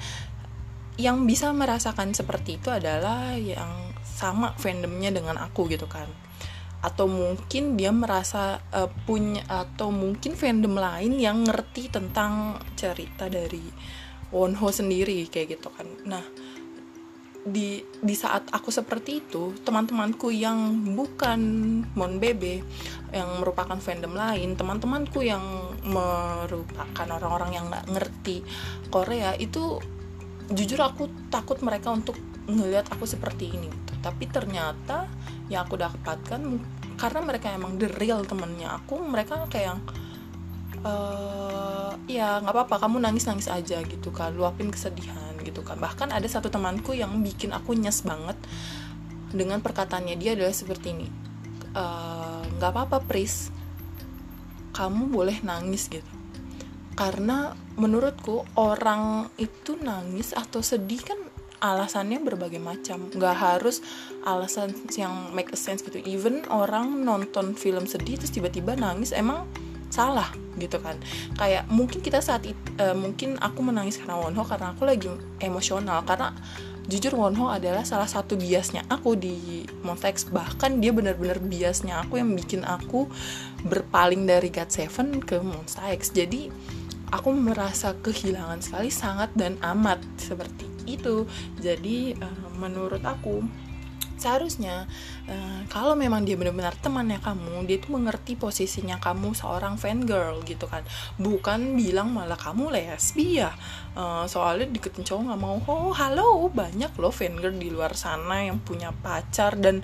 yang 0.98 1.22
bisa 1.24 1.54
merasakan 1.54 2.10
seperti 2.10 2.58
itu 2.58 2.74
adalah 2.74 3.38
yang 3.38 3.94
sama 4.02 4.52
fandomnya 4.58 5.14
dengan 5.14 5.38
aku 5.38 5.70
gitu 5.70 5.86
kan 5.86 6.10
atau 6.80 7.04
mungkin 7.04 7.76
dia 7.76 7.92
merasa 7.92 8.56
uh, 8.72 8.88
punya 9.04 9.44
atau 9.44 9.92
mungkin 9.92 10.32
fandom 10.32 10.80
lain 10.80 11.20
yang 11.20 11.44
ngerti 11.44 11.92
tentang 11.92 12.56
cerita 12.72 13.28
dari 13.28 13.64
Wonho 14.32 14.72
sendiri 14.72 15.28
kayak 15.28 15.60
gitu 15.60 15.68
kan 15.68 15.86
nah 16.08 16.24
di 17.40 17.80
di 18.04 18.14
saat 18.16 18.52
aku 18.52 18.68
seperti 18.68 19.24
itu 19.24 19.56
teman-temanku 19.64 20.28
yang 20.28 20.76
bukan 20.92 21.40
Mon 21.96 22.20
Bebe 22.20 22.60
yang 23.16 23.40
merupakan 23.40 23.80
fandom 23.80 24.12
lain 24.12 24.56
teman-temanku 24.60 25.24
yang 25.24 25.40
merupakan 25.84 27.08
orang-orang 27.08 27.50
yang 27.56 27.64
nggak 27.72 27.88
ngerti 27.96 28.44
Korea 28.92 29.32
itu 29.40 29.80
jujur 30.52 30.80
aku 30.84 31.08
takut 31.32 31.60
mereka 31.64 31.94
untuk 31.94 32.18
ngelihat 32.50 32.90
aku 32.90 33.06
seperti 33.06 33.54
ini 33.54 33.70
gitu. 33.70 33.89
Tapi 34.00 34.28
ternyata 34.28 35.08
yang 35.52 35.68
aku 35.68 35.76
dapatkan 35.76 36.40
karena 36.96 37.20
mereka 37.24 37.52
emang 37.52 37.80
the 37.80 37.88
real 37.96 38.24
temennya 38.24 38.76
aku 38.76 39.00
mereka 39.00 39.48
kayak 39.48 39.76
yang 39.76 39.80
uh, 40.84 41.92
ya 42.08 42.40
nggak 42.40 42.54
apa-apa 42.54 42.88
kamu 42.88 43.04
nangis 43.04 43.28
nangis 43.28 43.48
aja 43.48 43.80
gitu 43.84 44.10
kan 44.10 44.32
luapin 44.34 44.72
kesedihan 44.72 45.30
gitu 45.42 45.64
kan. 45.64 45.80
Bahkan 45.80 46.12
ada 46.12 46.26
satu 46.28 46.52
temanku 46.52 46.92
yang 46.92 47.20
bikin 47.24 47.54
aku 47.54 47.76
nyes 47.76 48.04
banget 48.04 48.36
dengan 49.30 49.62
perkataannya 49.62 50.18
dia 50.18 50.34
adalah 50.34 50.50
seperti 50.50 50.90
ini 50.90 51.06
eh, 51.70 52.42
nggak 52.58 52.70
uh, 52.70 52.74
apa-apa 52.74 52.98
Pris. 53.06 53.52
Kamu 54.70 55.10
boleh 55.10 55.42
nangis 55.42 55.90
gitu. 55.90 56.06
Karena 56.94 57.54
menurutku 57.78 58.44
orang 58.58 59.32
itu 59.40 59.78
nangis 59.80 60.36
atau 60.36 60.60
sedih 60.60 61.00
kan 61.00 61.18
alasannya 61.60 62.18
berbagai 62.24 62.58
macam. 62.58 63.12
Nggak 63.12 63.36
harus 63.36 63.84
alasan 64.24 64.72
yang 64.96 65.32
make 65.36 65.52
a 65.52 65.58
sense 65.60 65.84
gitu. 65.84 66.00
Even 66.02 66.42
orang 66.48 67.04
nonton 67.04 67.54
film 67.54 67.84
sedih 67.84 68.16
terus 68.16 68.32
tiba-tiba 68.32 68.74
nangis 68.74 69.12
emang 69.12 69.46
salah 69.92 70.30
gitu 70.56 70.80
kan. 70.80 70.96
Kayak 71.36 71.68
mungkin 71.68 72.00
kita 72.00 72.24
saat 72.24 72.46
itu 72.48 72.58
uh, 72.80 72.96
mungkin 72.96 73.36
aku 73.38 73.60
menangis 73.60 74.00
karena 74.00 74.16
Wonho 74.16 74.42
karena 74.48 74.72
aku 74.72 74.88
lagi 74.88 75.10
emosional. 75.42 76.02
Karena 76.08 76.32
jujur 76.86 77.14
Wonho 77.14 77.50
adalah 77.52 77.84
salah 77.84 78.08
satu 78.08 78.34
biasnya 78.34 78.86
aku 78.88 79.14
di 79.18 79.62
Montex 79.84 80.30
bahkan 80.30 80.80
dia 80.80 80.90
benar-benar 80.90 81.38
biasnya 81.38 82.02
aku 82.02 82.18
yang 82.18 82.32
bikin 82.34 82.64
aku 82.64 83.06
berpaling 83.66 84.24
dari 84.24 84.48
God 84.48 84.70
Seven 84.72 85.20
ke 85.20 85.38
Monster 85.42 85.84
X. 85.92 86.14
Jadi 86.14 86.48
aku 87.10 87.34
merasa 87.34 87.94
kehilangan 87.98 88.62
sekali 88.62 88.90
sangat 88.90 89.34
dan 89.34 89.58
amat 89.62 90.02
seperti 90.16 90.66
itu. 90.86 91.26
Jadi 91.58 92.14
uh, 92.18 92.48
menurut 92.58 93.02
aku 93.02 93.42
seharusnya 94.20 94.84
uh, 95.32 95.64
kalau 95.72 95.96
memang 95.96 96.28
dia 96.28 96.36
benar-benar 96.36 96.76
temannya 96.76 97.16
kamu 97.24 97.64
dia 97.64 97.80
tuh 97.80 97.96
mengerti 97.96 98.36
posisinya 98.36 99.00
kamu 99.00 99.32
seorang 99.32 99.80
fan 99.80 100.04
girl 100.04 100.44
gitu 100.44 100.68
kan. 100.68 100.84
Bukan 101.16 101.74
bilang 101.74 102.12
malah 102.12 102.36
kamu 102.36 102.68
lesbi 102.68 103.40
ya 103.40 103.50
uh, 103.96 104.28
soalnya 104.28 104.68
deketin 104.68 105.08
cowok 105.08 105.22
nggak 105.32 105.40
mau. 105.40 105.56
Oh 105.66 105.96
halo 105.96 106.52
banyak 106.52 106.92
loh 107.00 107.12
fan 107.12 107.40
girl 107.40 107.56
di 107.56 107.72
luar 107.72 107.96
sana 107.96 108.44
yang 108.44 108.60
punya 108.60 108.92
pacar 108.92 109.56
dan 109.56 109.80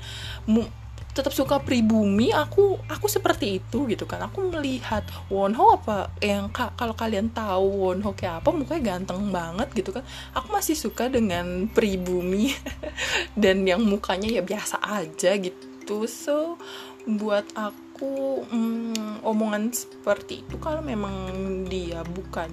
tetap 1.16 1.32
suka 1.32 1.56
pribumi 1.64 2.28
aku 2.28 2.76
aku 2.92 3.08
seperti 3.08 3.56
itu 3.64 3.88
gitu 3.88 4.04
kan. 4.04 4.20
Aku 4.28 4.52
melihat 4.52 5.00
Wonho 5.32 5.80
apa 5.80 6.12
yang 6.20 6.52
ka, 6.52 6.76
kalau 6.76 6.92
kalian 6.92 7.32
tahu 7.32 7.88
Wonho 7.88 8.12
kayak 8.12 8.44
apa 8.44 8.52
mukanya 8.52 8.82
ganteng 8.92 9.32
banget 9.32 9.72
gitu 9.72 9.96
kan. 9.96 10.04
Aku 10.36 10.52
masih 10.52 10.76
suka 10.76 11.08
dengan 11.08 11.72
pribumi 11.72 12.52
dan 13.40 13.64
yang 13.64 13.80
mukanya 13.80 14.28
ya 14.28 14.44
biasa 14.44 14.76
aja 14.84 15.32
gitu. 15.40 16.04
So 16.04 16.60
buat 17.08 17.48
aku 17.56 18.44
hmm, 18.50 19.24
omongan 19.24 19.72
seperti 19.72 20.44
itu 20.44 20.58
kalau 20.60 20.82
memang 20.84 21.14
dia 21.70 22.02
bukan 22.02 22.50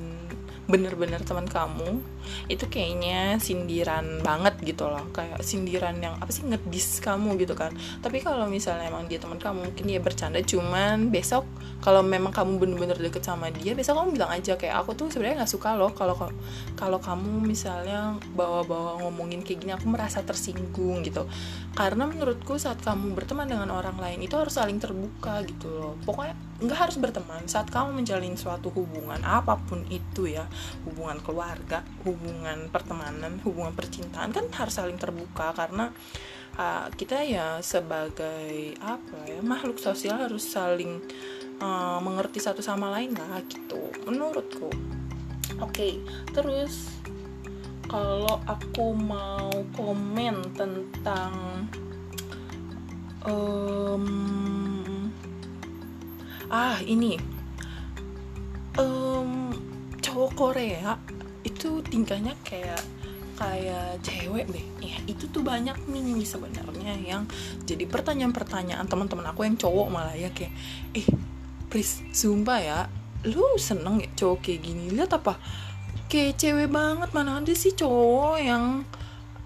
bener-bener 0.63 1.19
teman 1.27 1.43
kamu 1.43 1.99
itu 2.47 2.63
kayaknya 2.71 3.35
sindiran 3.35 4.23
banget 4.23 4.55
gitu 4.63 4.87
loh. 4.87 5.03
Kayak 5.11 5.43
sindiran 5.43 5.99
yang 5.99 6.15
apa 6.19 6.31
sih 6.31 6.47
ngedis 6.47 7.03
kamu 7.03 7.35
gitu 7.43 7.51
kan. 7.51 7.75
Tapi 7.99 8.23
kalau 8.23 8.47
misalnya 8.47 8.87
emang 8.87 9.11
dia 9.11 9.19
teman 9.19 9.39
kamu 9.39 9.71
mungkin 9.71 9.85
dia 9.85 9.99
bercanda. 9.99 10.39
Cuman 10.39 11.11
besok 11.11 11.43
kalau 11.83 11.99
memang 11.99 12.31
kamu 12.31 12.63
bener-bener 12.63 12.95
deket 12.95 13.27
sama 13.27 13.51
dia 13.51 13.75
besok 13.75 13.99
kamu 13.99 14.15
bilang 14.15 14.31
aja. 14.31 14.55
Kayak 14.55 14.87
aku 14.87 14.95
tuh 14.95 15.11
sebenarnya 15.11 15.43
nggak 15.43 15.51
suka 15.51 15.75
loh 15.75 15.91
kalau 15.91 16.15
kalau 16.79 16.99
kamu 17.03 17.43
misalnya 17.43 18.15
bawa-bawa 18.31 19.03
ngomongin 19.03 19.43
kayak 19.43 19.59
gini 19.67 19.71
aku 19.75 19.91
merasa 19.91 20.23
tersinggung 20.23 21.03
gitu. 21.03 21.27
Karena 21.75 22.07
menurutku 22.07 22.55
saat 22.55 22.79
kamu 22.79 23.19
berteman 23.19 23.51
dengan 23.51 23.67
orang 23.75 23.99
lain 23.99 24.23
itu 24.23 24.39
harus 24.39 24.55
saling 24.55 24.79
terbuka 24.79 25.43
gitu 25.43 25.67
loh. 25.67 25.93
Pokoknya 26.07 26.39
nggak 26.63 26.79
harus 26.87 26.95
berteman. 26.95 27.43
Saat 27.51 27.67
kamu 27.67 27.99
menjalin 27.99 28.39
suatu 28.39 28.71
hubungan 28.71 29.19
apa 29.27 29.59
pun 29.59 29.83
itu 29.91 30.31
ya 30.31 30.47
hubungan 30.87 31.19
keluarga 31.21 31.85
hubungan 32.03 32.69
pertemanan 32.69 33.39
hubungan 33.43 33.73
percintaan 33.73 34.31
kan 34.31 34.45
harus 34.53 34.75
saling 34.77 34.97
terbuka 34.97 35.53
karena 35.55 35.91
uh, 36.57 36.87
kita 36.93 37.21
ya 37.25 37.59
sebagai 37.63 38.77
apa 38.81 39.17
ya 39.29 39.41
makhluk 39.41 39.77
sosial 39.81 40.21
harus 40.21 40.45
saling 40.45 41.01
uh, 41.61 41.99
mengerti 42.01 42.41
satu 42.41 42.61
sama 42.61 42.89
lain 42.93 43.13
lah 43.15 43.41
gitu 43.47 43.89
menurutku. 44.05 44.69
Oke 45.61 45.69
okay, 45.69 45.93
terus 46.33 46.89
kalau 47.85 48.41
aku 48.49 48.97
mau 48.97 49.53
komen 49.77 50.55
tentang 50.57 51.33
um, 53.27 54.05
ah 56.49 56.77
ini 56.85 57.21
um, 58.79 59.53
cowok 60.13 60.37
Korea 60.37 60.93
itu 61.41 61.81
tingkahnya 61.89 62.37
kayak 62.45 62.77
kayak 63.33 63.97
cewek 64.05 64.45
deh. 64.45 64.65
Ya 64.77 65.01
itu 65.09 65.25
tuh 65.33 65.41
banyak 65.41 65.73
nih 65.89 66.21
sebenarnya 66.21 66.93
yang 67.01 67.25
jadi 67.65 67.89
pertanyaan-pertanyaan 67.89 68.85
teman-teman 68.85 69.25
aku 69.33 69.49
yang 69.49 69.57
cowok 69.57 69.89
malah 69.89 70.13
ya 70.13 70.29
kayak 70.29 70.53
eh 70.93 71.09
Pris 71.65 72.05
sumpah 72.13 72.59
ya 72.61 72.79
lu 73.25 73.57
seneng 73.57 74.05
ya 74.05 74.09
cowok 74.13 74.45
kayak 74.45 74.61
gini? 74.61 74.93
Lihat 74.93 75.17
apa? 75.17 75.41
Kayak 76.05 76.37
cewek 76.37 76.69
banget 76.69 77.09
mana 77.09 77.41
ada 77.41 77.53
sih 77.57 77.73
cowok 77.73 78.37
yang 78.37 78.85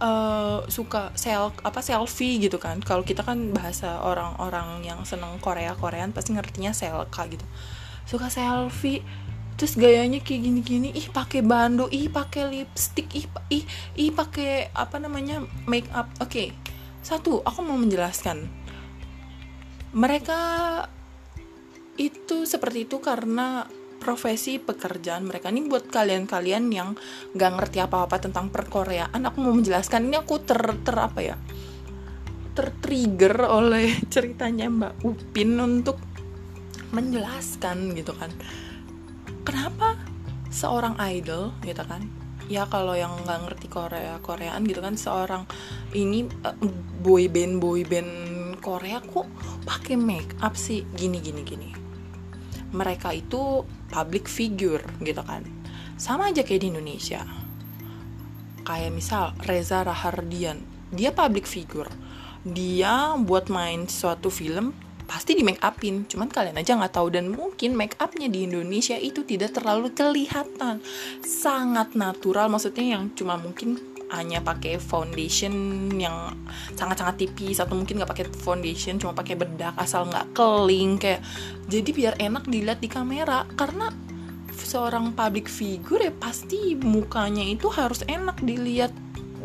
uh, 0.03 0.67
suka 0.67 1.15
sel 1.15 1.56
apa 1.63 1.80
selfie 1.80 2.43
gitu 2.43 2.60
kan? 2.60 2.84
Kalau 2.84 3.08
kita 3.08 3.23
kan 3.23 3.56
bahasa 3.56 4.03
orang-orang 4.03 4.84
yang 4.84 4.99
seneng 5.08 5.39
Korea 5.39 5.80
Korean 5.80 6.12
pasti 6.12 6.36
ngertinya 6.36 6.75
selka 6.75 7.23
gitu. 7.32 7.47
Suka 8.03 8.27
selfie 8.27 9.08
terus 9.58 9.74
gayanya 9.74 10.22
kayak 10.22 10.46
gini-gini 10.46 10.93
ih 10.93 11.10
pakai 11.10 11.41
bando 11.41 11.89
ih 11.89 12.13
pakai 12.13 12.46
lipstick 12.46 13.10
ih 13.17 13.26
ih 13.50 13.65
ih 13.98 14.13
pakai 14.13 14.70
apa 14.70 15.02
namanya 15.02 15.41
make 15.65 15.89
up 15.98 16.06
oke 16.22 16.30
okay. 16.30 16.54
satu 17.02 17.41
aku 17.41 17.60
mau 17.65 17.80
menjelaskan. 17.80 18.46
Mereka 19.98 20.41
itu 21.98 22.46
seperti 22.46 22.86
itu 22.86 23.02
karena 23.02 23.65
profesi 23.98 24.62
pekerjaan 24.62 25.26
mereka. 25.26 25.50
Ini 25.50 25.65
buat 25.65 25.89
kalian-kalian 25.89 26.63
yang 26.70 26.93
gak 27.34 27.52
ngerti 27.58 27.82
apa-apa 27.82 28.22
tentang 28.22 28.54
perkoreaan 28.54 29.24
aku 29.26 29.38
mau 29.41 29.56
menjelaskan. 29.56 30.12
Ini 30.12 30.22
aku 30.22 30.36
ter, 30.46 30.60
ter 30.86 30.96
apa 31.00 31.20
ya 31.24 31.36
tertrigger 32.58 33.46
oleh 33.46 33.93
ceritanya 34.13 34.65
Mbak 34.65 34.93
Upin 35.06 35.62
untuk 35.62 36.02
menjelaskan 36.89 37.93
gitu 37.93 38.17
kan 38.17 38.34
kenapa 39.47 39.95
seorang 40.51 40.99
idol 41.07 41.55
gitu 41.63 41.79
kan? 41.88 42.03
Ya 42.51 42.67
kalau 42.67 42.95
yang 42.99 43.15
nggak 43.23 43.47
ngerti 43.47 43.67
Korea 43.71 44.19
Koreaan 44.19 44.67
gitu 44.67 44.83
kan 44.83 44.99
seorang 44.99 45.47
ini 45.95 46.27
uh, 46.43 46.55
boy 46.99 47.31
band 47.31 47.63
boy 47.63 47.88
band 47.88 48.12
Korea 48.60 48.99
kok 48.99 49.27
pakai 49.63 49.95
make 49.95 50.36
up 50.43 50.60
sih? 50.60 50.83
Gini 50.91 51.23
gini 51.23 51.47
gini. 51.47 51.71
Mereka 52.75 53.15
itu 53.15 53.63
public 53.88 54.27
figure 54.27 54.83
gitu 54.99 55.23
kan. 55.23 55.47
Sama 55.95 56.27
aja 56.27 56.43
kayak 56.43 56.67
di 56.67 56.67
Indonesia. 56.75 57.23
Kayak 58.67 58.91
misal 58.91 59.31
Reza 59.47 59.88
Rahardian 59.88 60.60
dia 60.91 61.15
public 61.15 61.47
figure. 61.47 61.88
Dia 62.47 63.15
buat 63.19 63.51
main 63.51 63.91
suatu 63.91 64.31
film 64.31 64.71
pasti 65.08 65.34
di 65.34 65.41
make 65.41 65.63
upin. 65.63 66.06
Cuman 66.06 66.28
kalian 66.28 66.60
aja 66.60 66.76
nggak 66.76 66.93
tahu. 66.93 67.08
Dan 67.10 67.32
mungkin 67.32 67.74
make 67.74 67.96
upnya 67.98 68.28
di 68.28 68.46
Indonesia 68.46 69.00
itu 69.00 69.24
tidak 69.24 69.56
terlalu 69.56 69.96
kelihatan. 69.96 70.84
Sangat 71.24 71.96
natural. 71.96 72.52
Maksudnya 72.52 73.00
yang 73.00 73.15
cuma 73.15 73.39
mungkin 73.39 73.80
hanya 74.08 74.39
pakai 74.39 74.80
foundation 74.80 75.88
yang 75.96 76.36
sangat-sangat 76.76 77.26
tipis. 77.26 77.63
Atau 77.63 77.80
mungkin 77.80 78.04
nggak 78.04 78.12
pakai 78.12 78.28
foundation 78.30 79.00
cuma 79.00 79.15
pakai 79.15 79.39
bedak 79.39 79.74
asal 79.80 80.06
nggak 80.06 80.36
keling 80.36 81.00
kayak. 81.00 81.24
Jadi 81.72 81.89
biar 81.96 82.13
enak 82.20 82.43
dilihat 82.46 82.84
di 82.84 82.91
kamera. 82.91 83.48
Karena 83.56 83.89
seorang 84.58 85.15
public 85.15 85.48
figure 85.48 86.04
ya 86.04 86.12
pasti 86.12 86.76
mukanya 86.76 87.46
itu 87.46 87.72
harus 87.72 88.04
enak 88.04 88.43
dilihat 88.43 88.91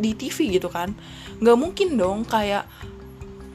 di 0.03 0.17
TV 0.17 0.59
gitu 0.59 0.73
kan. 0.73 0.97
Nggak 1.39 1.59
mungkin 1.59 1.89
dong 2.01 2.25
kayak 2.25 2.67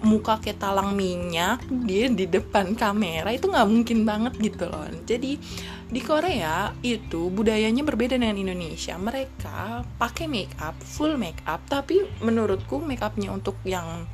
muka 0.06 0.38
kayak 0.38 0.62
talang 0.62 0.94
minyak 0.94 1.64
dia 1.86 2.06
di 2.12 2.30
depan 2.30 2.78
kamera 2.78 3.34
itu 3.34 3.50
nggak 3.50 3.68
mungkin 3.70 4.06
banget 4.06 4.34
gitu 4.38 4.70
loh. 4.70 4.86
Jadi 5.06 5.42
di 5.88 6.02
Korea 6.04 6.76
itu 6.84 7.32
budayanya 7.32 7.82
berbeda 7.82 8.20
dengan 8.20 8.36
Indonesia. 8.38 9.00
Mereka 9.00 9.88
pakai 9.98 10.28
make 10.30 10.54
up 10.60 10.76
full 10.84 11.16
make 11.18 11.42
up 11.48 11.64
tapi 11.66 12.04
menurutku 12.22 12.78
make 12.84 13.02
upnya 13.02 13.34
untuk 13.34 13.58
yang 13.64 14.06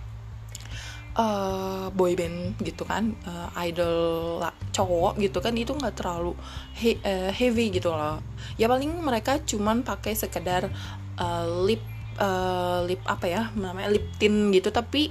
uh, 1.17 1.89
boy 1.93 2.13
band 2.13 2.57
gitu 2.61 2.85
kan 2.85 3.13
uh, 3.25 3.49
idol 3.65 4.41
cowok 4.73 5.17
gitu 5.21 5.37
kan 5.41 5.53
itu 5.53 5.73
nggak 5.73 5.97
terlalu 5.97 6.33
he 6.77 6.97
uh, 7.01 7.29
heavy 7.33 7.73
gitu 7.73 7.89
loh. 7.93 8.21
Ya 8.57 8.69
paling 8.69 8.93
mereka 9.01 9.41
cuman 9.41 9.81
pakai 9.81 10.13
sekedar 10.13 10.69
uh, 11.17 11.45
lip 11.65 11.81
uh, 12.21 12.85
lip 12.85 13.01
apa 13.05 13.25
ya 13.25 13.41
namanya 13.57 13.89
lip 13.93 14.05
tint 14.21 14.53
gitu 14.53 14.69
tapi 14.69 15.09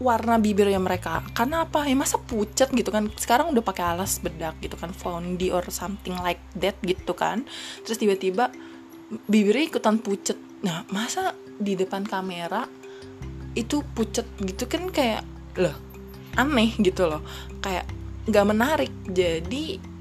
warna 0.00 0.40
bibirnya 0.40 0.80
mereka. 0.80 1.20
Karena 1.36 1.68
apa? 1.68 1.84
Ya 1.84 1.94
masa 1.94 2.16
pucat 2.16 2.72
gitu 2.72 2.88
kan? 2.88 3.12
Sekarang 3.20 3.52
udah 3.52 3.60
pakai 3.60 3.84
alas 3.94 4.18
bedak 4.18 4.56
gitu 4.64 4.74
kan? 4.80 4.90
Foundie 4.96 5.52
or 5.52 5.62
something 5.68 6.16
like 6.24 6.40
that 6.56 6.74
gitu 6.80 7.12
kan? 7.12 7.44
Terus 7.84 8.00
tiba-tiba 8.00 8.48
bibirnya 9.28 9.68
ikutan 9.68 10.00
pucat. 10.00 10.40
Nah 10.64 10.88
masa 10.90 11.36
di 11.60 11.76
depan 11.76 12.08
kamera 12.08 12.64
itu 13.52 13.84
pucat 13.92 14.24
gitu 14.40 14.64
kan 14.64 14.88
kayak 14.88 15.22
loh 15.60 15.76
aneh 16.34 16.72
gitu 16.80 17.04
loh. 17.04 17.20
Kayak 17.60 17.84
nggak 18.24 18.46
menarik. 18.48 18.92
Jadi 19.04 19.92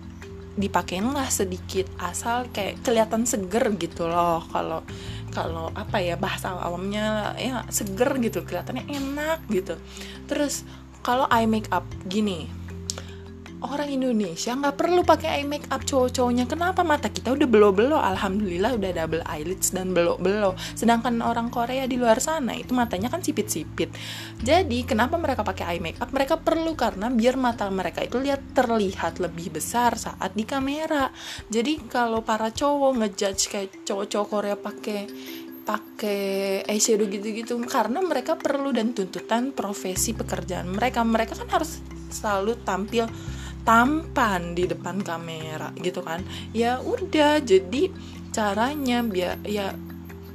dipakein 0.60 1.08
lah 1.16 1.28
sedikit 1.32 1.88
asal 2.04 2.52
kayak 2.52 2.84
kelihatan 2.84 3.24
seger 3.24 3.72
gitu 3.80 4.12
loh 4.12 4.44
kalau 4.52 4.84
kalau 5.40 5.72
apa 5.72 6.04
ya 6.04 6.20
bahasa 6.20 6.52
awamnya 6.52 7.32
ya 7.40 7.64
seger 7.72 8.20
gitu 8.20 8.44
kelihatannya 8.44 8.92
enak 8.92 9.40
gitu. 9.48 9.80
Terus 10.28 10.68
kalau 11.00 11.24
eye 11.32 11.48
make 11.48 11.72
up 11.72 11.88
gini 12.12 12.52
orang 13.60 13.92
Indonesia 13.92 14.56
nggak 14.56 14.76
perlu 14.80 15.04
pakai 15.04 15.42
eye 15.42 15.48
makeup 15.48 15.84
cowok-cowoknya. 15.84 16.48
Kenapa 16.48 16.88
mata 16.88 17.12
kita 17.12 17.36
udah 17.36 17.48
belo-belo? 17.48 18.00
Alhamdulillah 18.00 18.80
udah 18.80 18.92
double 18.96 19.24
eyelids 19.28 19.76
dan 19.76 19.92
belo-belo. 19.92 20.56
Sedangkan 20.76 21.20
orang 21.20 21.52
Korea 21.52 21.84
di 21.84 22.00
luar 22.00 22.24
sana 22.24 22.56
itu 22.56 22.72
matanya 22.72 23.12
kan 23.12 23.20
sipit-sipit. 23.20 23.92
Jadi 24.40 24.88
kenapa 24.88 25.20
mereka 25.20 25.44
pakai 25.44 25.76
eye 25.76 25.82
makeup? 25.84 26.08
Mereka 26.16 26.40
perlu 26.40 26.72
karena 26.80 27.12
biar 27.12 27.36
mata 27.36 27.68
mereka 27.68 28.00
itu 28.00 28.16
lihat 28.16 28.56
terlihat 28.56 29.20
lebih 29.20 29.60
besar 29.60 30.00
saat 30.00 30.32
di 30.32 30.48
kamera. 30.48 31.12
Jadi 31.52 31.84
kalau 31.92 32.24
para 32.24 32.56
cowok 32.56 33.04
ngejudge 33.04 33.44
kayak 33.52 33.84
cowok-cowok 33.84 34.28
Korea 34.32 34.56
pakai 34.56 35.00
pakai 35.70 36.66
eyeshadow 36.66 37.06
gitu-gitu 37.06 37.54
karena 37.70 38.02
mereka 38.02 38.34
perlu 38.34 38.74
dan 38.74 38.96
tuntutan 38.96 39.54
profesi 39.54 40.16
pekerjaan 40.16 40.72
mereka. 40.72 41.06
Mereka 41.06 41.38
kan 41.38 41.50
harus 41.52 41.84
selalu 42.10 42.58
tampil 42.66 43.06
tampan 43.70 44.58
di 44.58 44.66
depan 44.66 45.06
kamera 45.06 45.70
gitu 45.78 46.02
kan? 46.02 46.26
Ya 46.58 46.82
udah 46.82 47.38
jadi 47.38 47.94
caranya 48.34 49.06
biar 49.06 49.38
ya 49.46 49.78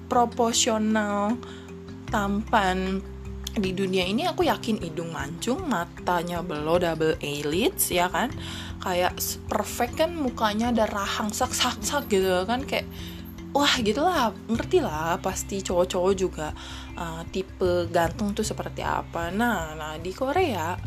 proporsional 0.07 1.35
tampan 2.15 3.03
di 3.59 3.71
dunia 3.75 4.07
ini 4.07 4.23
aku 4.27 4.47
yakin 4.47 4.79
hidung 4.79 5.11
mancung 5.11 5.67
matanya 5.67 6.47
belo 6.47 6.79
double 6.79 7.19
eyelids 7.19 7.91
ya 7.91 8.07
kan? 8.07 8.31
Kayak 8.79 9.19
perfect 9.51 9.99
kan 9.99 10.15
mukanya 10.15 10.71
ada 10.71 10.87
rahang 10.87 11.35
sak 11.35 11.51
sak 11.51 11.83
sak 11.83 12.07
gitu 12.07 12.47
kan 12.47 12.63
kayak 12.63 12.87
wah 13.51 13.75
gitulah 13.83 14.31
ngerti 14.47 14.79
lah 14.79 15.19
pasti 15.19 15.59
cowok-cowok 15.59 16.15
juga 16.15 16.55
uh, 16.99 17.27
tipe 17.35 17.91
gantung 17.91 18.31
tuh 18.31 18.47
seperti 18.47 18.87
apa. 18.87 19.35
Nah 19.35 19.75
nah 19.75 19.99
di 19.99 20.15
Korea 20.15 20.79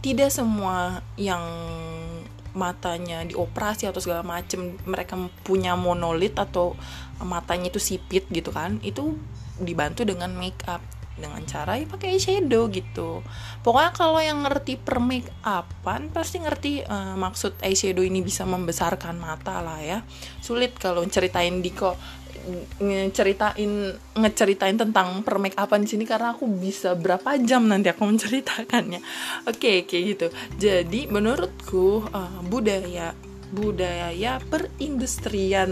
tidak 0.00 0.32
semua 0.32 1.04
yang 1.20 1.44
matanya 2.50 3.22
dioperasi 3.22 3.86
atau 3.86 4.02
segala 4.02 4.26
macem 4.26 4.74
mereka 4.82 5.14
punya 5.46 5.78
monolit 5.78 6.34
atau 6.34 6.74
matanya 7.22 7.70
itu 7.70 7.78
sipit 7.78 8.26
gitu 8.26 8.50
kan 8.50 8.82
itu 8.82 9.14
dibantu 9.60 10.02
dengan 10.02 10.34
make 10.34 10.58
up 10.66 10.82
dengan 11.20 11.44
cara 11.44 11.76
ya 11.76 11.84
pakai 11.84 12.16
eyeshadow 12.16 12.72
gitu. 12.72 13.20
Pokoknya 13.60 13.92
kalau 13.92 14.18
yang 14.24 14.40
ngerti 14.40 14.80
per 14.80 14.98
make 15.04 15.28
upan 15.44 16.08
pasti 16.10 16.40
ngerti 16.40 16.72
uh, 16.88 17.14
maksud 17.20 17.60
eyeshadow 17.60 18.00
ini 18.00 18.24
bisa 18.24 18.48
membesarkan 18.48 19.20
mata 19.20 19.60
lah 19.60 19.78
ya. 19.84 19.98
Sulit 20.40 20.74
kalau 20.80 21.04
ceritain 21.06 21.60
di 21.60 21.70
kok 21.76 22.00
ngeceritain 22.80 23.94
ngeceritain 24.16 24.76
tentang 24.76 25.22
per 25.22 25.36
make 25.38 25.56
di 25.56 25.88
sini 25.88 26.04
karena 26.08 26.34
aku 26.34 26.48
bisa 26.48 26.96
berapa 26.96 27.36
jam 27.42 27.68
nanti 27.68 27.92
aku 27.92 28.02
menceritakannya. 28.06 29.00
Oke 29.46 29.58
okay, 29.58 29.76
kayak 29.86 30.04
gitu. 30.16 30.26
Jadi 30.58 31.06
menurutku 31.06 32.04
uh, 32.10 32.40
budaya 32.46 33.12
budaya 33.50 34.38
perindustrian 34.46 35.70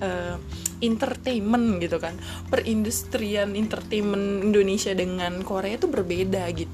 uh, 0.00 0.36
entertainment 0.80 1.82
gitu 1.82 2.00
kan. 2.00 2.16
Perindustrian 2.48 3.52
entertainment 3.54 4.48
Indonesia 4.48 4.96
dengan 4.96 5.44
Korea 5.44 5.76
itu 5.76 5.86
berbeda 5.90 6.48
gitu 6.56 6.67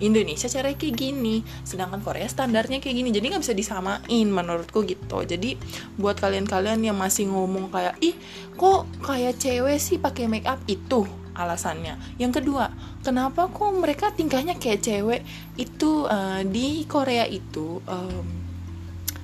Indonesia 0.00 0.46
cara 0.50 0.72
kayak 0.72 0.94
gini 0.96 1.42
sedangkan 1.62 2.00
Korea 2.04 2.26
standarnya 2.26 2.80
kayak 2.80 2.96
gini 3.04 3.08
jadi 3.12 3.36
nggak 3.36 3.42
bisa 3.42 3.54
disamain 3.56 4.26
menurutku 4.28 4.84
gitu 4.84 5.24
jadi 5.24 5.56
buat 6.00 6.18
kalian-kalian 6.18 6.80
yang 6.84 6.96
masih 6.96 7.28
ngomong 7.28 7.68
kayak 7.72 7.96
ih 8.00 8.16
kok 8.56 8.88
kayak 9.04 9.36
cewek 9.40 9.78
sih 9.80 9.96
pakai 9.96 10.28
make 10.28 10.46
up 10.46 10.60
itu 10.68 11.06
alasannya. 11.30 11.96
Yang 12.20 12.42
kedua, 12.42 12.68
kenapa 13.00 13.48
kok 13.48 13.72
mereka 13.72 14.12
tingkahnya 14.12 14.60
kayak 14.60 14.84
cewek? 14.84 15.22
Itu 15.56 16.04
uh, 16.04 16.44
di 16.44 16.84
Korea 16.84 17.24
itu 17.24 17.80
um, 17.88 18.40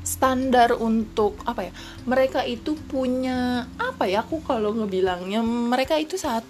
standar 0.06 0.70
untuk 0.78 1.34
apa 1.42 1.66
ya 1.66 1.72
mereka 2.06 2.46
itu 2.46 2.78
punya 2.78 3.66
apa 3.74 4.06
ya 4.06 4.22
aku 4.22 4.38
kalau 4.46 4.70
ngebilangnya 4.70 5.42
mereka 5.42 5.98
itu 5.98 6.14
saat 6.14 6.46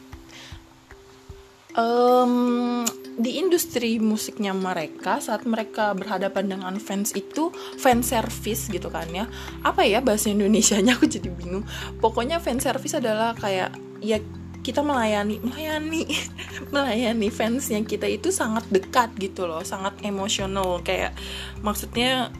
um, 1.76 2.82
di 3.16 3.40
industri 3.40 3.96
musiknya 3.96 4.52
mereka 4.52 5.20
saat 5.24 5.48
mereka 5.48 5.96
berhadapan 5.96 6.52
dengan 6.52 6.74
fans 6.76 7.16
itu 7.16 7.48
fan 7.80 8.04
service 8.04 8.68
gitu 8.68 8.92
kan 8.92 9.08
ya. 9.12 9.24
Apa 9.64 9.84
ya 9.88 10.04
bahasa 10.04 10.32
Indonesia 10.32 10.76
nya 10.80 10.94
aku 10.96 11.08
jadi 11.08 11.32
bingung. 11.32 11.64
Pokoknya 12.00 12.40
fan 12.42 12.60
service 12.60 12.96
adalah 12.96 13.32
kayak 13.36 13.72
ya 14.04 14.20
kita 14.60 14.82
melayani 14.82 15.38
melayani 15.40 16.10
melayani 16.74 17.28
fansnya 17.30 17.78
kita 17.86 18.10
itu 18.10 18.34
sangat 18.34 18.66
dekat 18.68 19.14
gitu 19.16 19.48
loh 19.48 19.62
sangat 19.64 19.96
emosional. 20.04 20.84
Kayak 20.84 21.16
maksudnya 21.64 22.34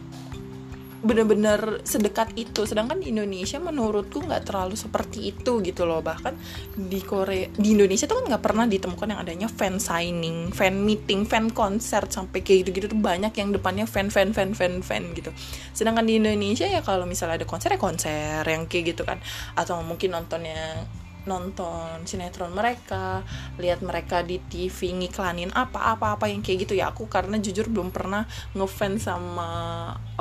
bener-bener 1.04 1.82
sedekat 1.84 2.32
itu. 2.36 2.64
Sedangkan 2.64 3.00
di 3.00 3.12
Indonesia 3.12 3.60
menurutku 3.60 4.24
nggak 4.24 4.48
terlalu 4.48 4.76
seperti 4.78 5.34
itu 5.34 5.60
gitu 5.60 5.84
loh. 5.84 6.00
Bahkan 6.00 6.34
di 6.76 7.00
Korea 7.04 7.48
di 7.52 7.76
Indonesia 7.76 8.08
tuh 8.08 8.22
kan 8.22 8.24
nggak 8.32 8.44
pernah 8.44 8.64
ditemukan 8.64 9.06
yang 9.12 9.20
adanya 9.20 9.48
fan 9.50 9.76
signing 9.76 10.50
fan 10.52 10.84
meeting 10.84 11.28
fan 11.28 11.52
concert 11.52 12.08
sampai 12.08 12.40
kayak 12.40 12.66
gitu-gitu 12.66 12.92
tuh 12.92 13.00
banyak 13.00 13.32
yang 13.36 13.52
depannya 13.52 13.84
fan 13.84 14.08
fan 14.08 14.32
fan 14.32 14.56
fan 14.56 14.80
fan 14.80 15.12
gitu. 15.12 15.30
Sedangkan 15.76 16.06
di 16.08 16.16
Indonesia 16.18 16.64
ya 16.64 16.80
kalau 16.80 17.04
misalnya 17.04 17.40
ada 17.42 17.46
konser 17.48 17.74
ya 17.74 17.80
konser 17.80 18.42
yang 18.46 18.64
kayak 18.68 18.96
gitu 18.96 19.02
kan. 19.04 19.20
Atau 19.56 19.80
mungkin 19.84 20.16
nontonnya 20.16 20.88
nonton 21.26 22.06
sinetron 22.06 22.54
mereka 22.54 23.26
lihat 23.58 23.82
mereka 23.82 24.22
di 24.22 24.38
TV 24.38 24.94
ngiklanin 24.94 25.50
apa-apa-apa 25.52 26.30
yang 26.30 26.40
kayak 26.40 26.66
gitu. 26.66 26.74
Ya 26.78 26.88
aku 26.90 27.10
karena 27.10 27.36
jujur 27.42 27.68
belum 27.68 27.90
pernah 27.90 28.24
ngefans 28.54 29.10
sama 29.10 29.50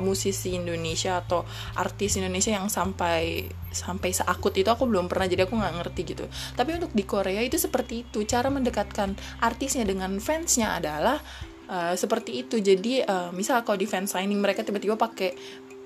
musisi 0.02 0.58
Indonesia 0.58 1.22
atau 1.22 1.46
artis 1.78 2.18
Indonesia 2.20 2.52
yang 2.52 2.68
sampai 2.68 3.48
sampai 3.76 4.16
seakut 4.16 4.56
itu 4.56 4.72
aku 4.72 4.88
belum 4.88 5.12
pernah 5.12 5.28
jadi 5.28 5.46
aku 5.48 5.56
nggak 5.56 5.76
ngerti 5.84 6.02
gitu. 6.16 6.26
Tapi 6.58 6.76
untuk 6.76 6.92
di 6.92 7.04
Korea 7.06 7.40
itu 7.46 7.56
seperti 7.56 8.08
itu. 8.08 8.26
Cara 8.26 8.50
mendekatkan 8.50 9.14
artisnya 9.40 9.86
dengan 9.86 10.18
fansnya 10.18 10.76
adalah 10.76 11.22
uh, 11.70 11.94
seperti 11.94 12.46
itu. 12.46 12.62
Jadi 12.62 13.02
uh, 13.04 13.30
misal 13.34 13.62
kalau 13.66 13.78
di 13.78 13.88
fan 13.90 14.06
signing 14.06 14.40
mereka 14.40 14.62
tiba-tiba 14.62 14.96
pakai 14.98 15.36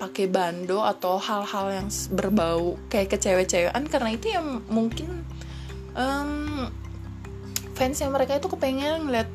pakai 0.00 0.32
bando 0.32 0.80
atau 0.80 1.20
hal-hal 1.20 1.84
yang 1.84 1.88
berbau 2.16 2.80
kayak 2.88 3.12
kecewe-cewean 3.12 3.84
karena 3.84 4.16
itu 4.16 4.32
yang 4.32 4.64
mungkin 4.72 5.28
um, 5.92 6.72
fansnya 7.76 8.08
mereka 8.08 8.40
itu 8.40 8.48
kepengen 8.48 9.04
ngeliat 9.04 9.28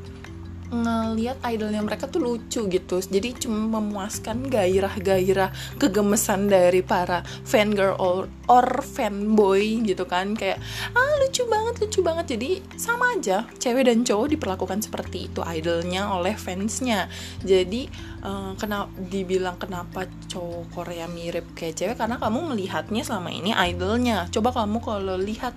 ngeliat 0.70 1.38
idolnya 1.46 1.82
mereka 1.82 2.10
tuh 2.10 2.22
lucu 2.22 2.66
gitu. 2.66 2.96
Jadi 2.98 3.46
cuma 3.46 3.78
memuaskan 3.78 4.50
gairah-gairah 4.50 5.78
kegemesan 5.78 6.50
dari 6.50 6.82
para 6.82 7.22
fan 7.46 7.72
girl 7.72 7.94
or, 7.98 8.26
or 8.50 8.82
fanboy 8.82 9.82
gitu 9.86 10.04
kan. 10.06 10.34
Kayak 10.34 10.58
ah 10.92 11.14
lucu 11.22 11.46
banget 11.46 11.74
lucu 11.82 12.00
banget. 12.02 12.26
Jadi 12.36 12.50
sama 12.74 13.14
aja 13.14 13.46
cewek 13.58 13.86
dan 13.86 14.02
cowok 14.02 14.26
diperlakukan 14.34 14.82
seperti 14.82 15.30
itu 15.30 15.40
idolnya 15.46 16.10
oleh 16.10 16.34
fansnya. 16.34 17.06
Jadi 17.42 17.86
uh, 18.26 18.52
kenapa 18.58 18.90
dibilang 18.96 19.56
kenapa 19.58 20.10
cowok 20.30 20.74
Korea 20.74 21.06
mirip 21.06 21.54
kayak 21.54 21.78
cewek 21.78 21.96
karena 21.96 22.18
kamu 22.18 22.54
melihatnya 22.54 23.02
selama 23.06 23.30
ini 23.30 23.54
idolnya. 23.54 24.26
Coba 24.34 24.50
kamu 24.50 24.82
kalau 24.82 25.16
lihat 25.18 25.54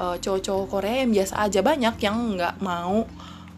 uh, 0.00 0.16
cowok-cowok 0.20 0.66
Korea 0.70 1.02
yang 1.04 1.12
biasa 1.12 1.34
aja 1.42 1.60
banyak 1.64 1.94
yang 2.00 2.16
nggak 2.36 2.56
mau 2.62 3.04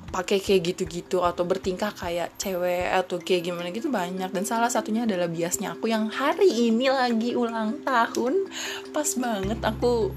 pakai 0.08 0.40
kayak 0.40 0.72
gitu-gitu 0.72 1.20
atau 1.20 1.44
bertingkah 1.44 1.92
kayak 1.92 2.32
cewek 2.40 2.88
atau 2.88 3.20
kayak 3.20 3.52
gimana 3.52 3.68
gitu 3.74 3.92
banyak. 3.92 4.30
Dan 4.32 4.44
salah 4.48 4.72
satunya 4.72 5.04
adalah 5.04 5.28
biasnya 5.28 5.76
aku 5.76 5.92
yang 5.92 6.08
hari 6.08 6.72
ini 6.72 6.88
lagi 6.88 7.36
ulang 7.36 7.84
tahun. 7.84 8.48
Pas 8.94 9.08
banget 9.18 9.60
aku 9.60 10.12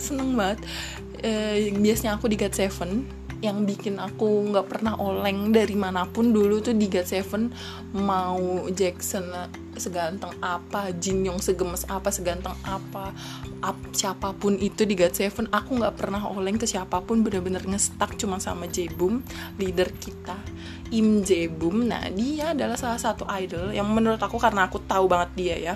seneng 0.00 0.32
banget. 0.38 0.64
Eh, 1.18 1.74
biasanya 1.74 2.16
aku 2.16 2.30
di 2.30 2.38
God 2.38 2.54
Seven 2.54 3.17
yang 3.38 3.62
bikin 3.62 4.02
aku 4.02 4.50
nggak 4.50 4.66
pernah 4.66 4.98
oleng 4.98 5.54
dari 5.54 5.78
mana 5.78 6.06
pun 6.10 6.34
dulu 6.34 6.58
tuh 6.58 6.74
di 6.74 6.90
God 6.90 7.06
Seven. 7.06 7.42
Mau 7.94 8.66
Jackson 8.74 9.30
seganteng 9.78 10.34
apa 10.42 10.90
Jin 10.98 11.24
Yong 11.24 11.38
segemes 11.38 11.86
apa 11.86 12.10
seganteng 12.10 12.52
apa 12.66 13.14
ap, 13.62 13.78
siapa 13.94 14.34
pun 14.34 14.58
itu 14.58 14.84
di 14.84 14.98
God 14.98 15.14
Seven 15.14 15.46
aku 15.54 15.78
nggak 15.78 15.94
pernah 15.94 16.26
oleng 16.28 16.58
ke 16.58 16.66
siapa 16.66 17.00
pun 17.00 17.22
bener-bener 17.22 17.62
ngestak 17.64 18.18
cuma 18.18 18.42
sama 18.42 18.66
Jebum 18.66 19.22
leader 19.56 19.88
kita 19.96 20.36
Im 20.90 21.22
Jebum 21.22 21.86
nah 21.86 22.10
dia 22.10 22.52
adalah 22.52 22.74
salah 22.74 22.98
satu 22.98 23.24
idol 23.38 23.70
yang 23.70 23.86
menurut 23.88 24.20
aku 24.20 24.36
karena 24.36 24.66
aku 24.66 24.82
tahu 24.84 25.06
banget 25.06 25.30
dia 25.38 25.56
ya 25.56 25.74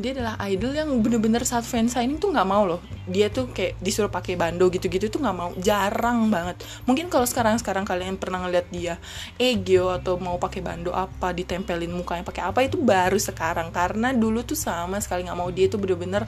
dia 0.00 0.16
adalah 0.16 0.34
idol 0.48 0.72
yang 0.72 0.90
bener-bener 1.04 1.44
saat 1.44 1.62
fan 1.68 1.86
signing 1.86 2.16
tuh 2.16 2.32
nggak 2.32 2.48
mau 2.48 2.64
loh. 2.64 2.80
Dia 3.04 3.28
tuh 3.28 3.52
kayak 3.52 3.76
disuruh 3.78 4.08
pakai 4.08 4.34
bando 4.34 4.66
gitu-gitu 4.72 5.12
tuh 5.12 5.20
nggak 5.20 5.36
mau. 5.36 5.52
Jarang 5.60 6.32
banget. 6.32 6.64
Mungkin 6.88 7.12
kalau 7.12 7.28
sekarang 7.28 7.60
sekarang 7.60 7.84
kalian 7.84 8.16
pernah 8.16 8.42
ngeliat 8.42 8.66
dia 8.72 8.96
egyo 9.36 9.92
atau 9.92 10.16
mau 10.16 10.40
pakai 10.40 10.64
bando 10.64 10.90
apa 10.96 11.36
ditempelin 11.36 11.92
mukanya 11.92 12.24
pakai 12.24 12.42
apa 12.48 12.64
itu 12.64 12.80
baru 12.80 13.20
sekarang. 13.20 13.68
Karena 13.70 14.10
dulu 14.16 14.40
tuh 14.42 14.56
sama 14.56 14.98
sekali 14.98 15.28
nggak 15.28 15.38
mau. 15.38 15.52
Dia 15.52 15.68
tuh 15.68 15.78
bener-bener 15.78 16.24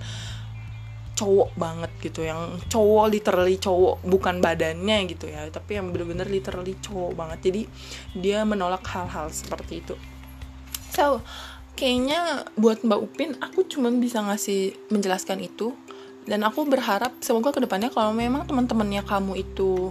cowok 1.17 1.51
banget 1.57 1.91
gitu. 2.05 2.29
Yang 2.29 2.63
cowok 2.69 3.07
literally 3.09 3.57
cowok. 3.57 4.05
Bukan 4.05 4.45
badannya 4.45 5.09
gitu 5.09 5.27
ya. 5.33 5.49
Tapi 5.49 5.81
yang 5.81 5.89
bener-bener 5.91 6.29
literally 6.29 6.77
cowok 6.79 7.17
banget. 7.17 7.39
Jadi 7.49 7.63
dia 8.21 8.45
menolak 8.45 8.85
hal-hal 8.87 9.33
seperti 9.33 9.81
itu. 9.81 9.97
So 10.93 11.25
kayaknya 11.83 12.47
buat 12.55 12.87
Mbak 12.87 13.01
Upin 13.03 13.35
aku 13.43 13.67
cuma 13.67 13.91
bisa 13.91 14.23
ngasih 14.23 14.79
menjelaskan 14.95 15.43
itu. 15.43 15.75
Dan 16.23 16.47
aku 16.47 16.63
berharap 16.63 17.19
semoga 17.19 17.51
ke 17.51 17.59
depannya 17.59 17.91
kalau 17.91 18.15
memang 18.15 18.47
teman-temannya 18.47 19.03
kamu 19.03 19.43
itu 19.43 19.91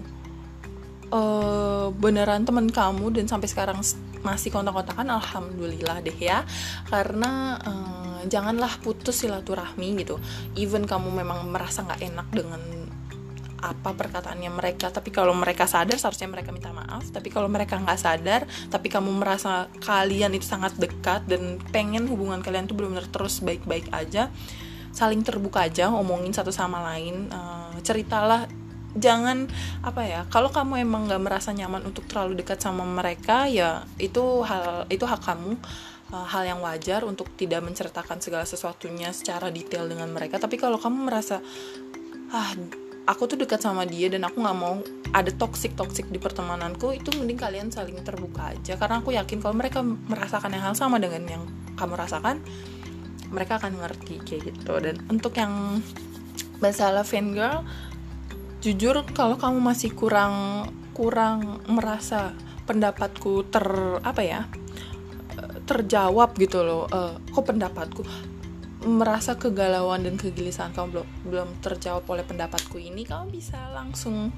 uh, 1.11 1.91
beneran 1.91 2.47
teman 2.47 2.71
kamu 2.71 3.11
dan 3.11 3.27
sampai 3.27 3.51
sekarang 3.51 3.83
masih 4.23 4.47
kontak-kontakan 4.47 5.11
alhamdulillah 5.11 5.99
deh 5.99 6.15
ya. 6.15 6.47
Karena 6.87 7.59
uh, 7.59 8.23
janganlah 8.31 8.79
putus 8.79 9.27
silaturahmi 9.27 9.99
gitu. 9.99 10.15
Even 10.55 10.87
kamu 10.87 11.11
memang 11.11 11.51
merasa 11.51 11.83
nggak 11.83 11.99
enak 11.99 12.27
dengan 12.31 12.80
apa 13.61 13.93
perkataannya 13.93 14.51
mereka. 14.51 14.89
Tapi 14.89 15.13
kalau 15.13 15.31
mereka 15.37 15.69
sadar 15.69 15.95
seharusnya 15.95 16.27
mereka 16.27 16.49
minta 16.49 16.73
maaf. 16.73 17.07
Tapi 17.13 17.29
kalau 17.29 17.47
mereka 17.47 17.77
nggak 17.77 17.99
sadar 18.01 18.49
tapi 18.67 18.89
kamu 18.89 19.13
merasa 19.13 19.69
kalian 19.85 20.33
itu 20.33 20.43
sangat 20.49 20.75
dekat 20.81 21.23
dan 21.29 21.61
pengen 21.69 22.09
hubungan 22.09 22.41
kalian 22.41 22.65
tuh 22.65 22.75
benar-benar 22.75 23.07
terus 23.07 23.39
baik-baik 23.45 23.87
aja 23.93 24.33
saling 24.91 25.23
terbuka 25.23 25.71
aja 25.71 25.87
ngomongin 25.87 26.35
satu 26.35 26.51
sama 26.51 26.83
lain 26.91 27.31
uh, 27.31 27.71
ceritalah. 27.85 28.49
Jangan 28.91 29.47
apa 29.87 30.03
ya 30.03 30.27
kalau 30.27 30.51
kamu 30.51 30.83
emang 30.83 31.07
nggak 31.07 31.23
merasa 31.23 31.55
nyaman 31.55 31.87
untuk 31.87 32.11
terlalu 32.11 32.43
dekat 32.43 32.59
sama 32.59 32.83
mereka 32.83 33.47
ya 33.47 33.87
itu 33.95 34.43
hal 34.43 34.83
itu 34.91 35.07
hak 35.07 35.21
kamu. 35.23 35.55
Uh, 36.11 36.27
hal 36.27 36.43
yang 36.43 36.59
wajar 36.59 37.07
untuk 37.07 37.31
tidak 37.39 37.63
menceritakan 37.63 38.19
segala 38.19 38.43
sesuatunya 38.43 39.15
secara 39.15 39.47
detail 39.47 39.87
dengan 39.87 40.11
mereka. 40.11 40.43
Tapi 40.43 40.59
kalau 40.59 40.75
kamu 40.75 41.07
merasa 41.07 41.39
ah 42.35 42.51
aku 43.11 43.27
tuh 43.27 43.35
dekat 43.35 43.59
sama 43.59 43.83
dia 43.83 44.07
dan 44.07 44.23
aku 44.23 44.39
nggak 44.39 44.57
mau 44.57 44.79
ada 45.11 45.27
toxic 45.35 45.75
toxic 45.75 46.07
di 46.07 46.15
pertemananku 46.15 46.95
itu 46.95 47.11
mending 47.11 47.35
kalian 47.35 47.67
saling 47.67 47.99
terbuka 47.99 48.55
aja. 48.55 48.79
Karena 48.79 49.03
aku 49.03 49.11
yakin 49.11 49.43
kalau 49.43 49.55
mereka 49.59 49.83
merasakan 49.83 50.55
yang 50.55 50.71
hal 50.71 50.75
sama 50.79 50.95
dengan 51.03 51.27
yang 51.27 51.43
kamu 51.75 51.99
rasakan 51.99 52.39
mereka 53.31 53.59
akan 53.59 53.83
ngerti 53.83 54.23
kayak 54.23 54.55
gitu. 54.55 54.73
Dan 54.79 54.95
untuk 55.11 55.35
yang 55.35 55.83
masalah 56.63 57.03
fan 57.03 57.35
girl 57.35 57.67
jujur 58.63 59.03
kalau 59.11 59.35
kamu 59.35 59.59
masih 59.59 59.91
kurang 59.91 60.67
kurang 60.95 61.59
merasa 61.67 62.31
pendapatku 62.69 63.49
ter 63.49 63.65
apa 64.05 64.21
ya 64.21 64.45
terjawab 65.65 66.35
gitu 66.35 66.61
loh 66.61 66.85
uh, 66.91 67.15
kok 67.31 67.47
pendapatku 67.47 68.05
merasa 68.81 69.37
kegalauan 69.37 70.01
dan 70.01 70.17
kegelisahan 70.17 70.73
kamu 70.73 70.87
belum 70.97 71.07
belum 71.29 71.49
terjawab 71.61 72.05
oleh 72.09 72.25
pendapatku 72.25 72.81
ini 72.81 73.05
kamu 73.05 73.29
bisa 73.29 73.57
langsung 73.73 74.33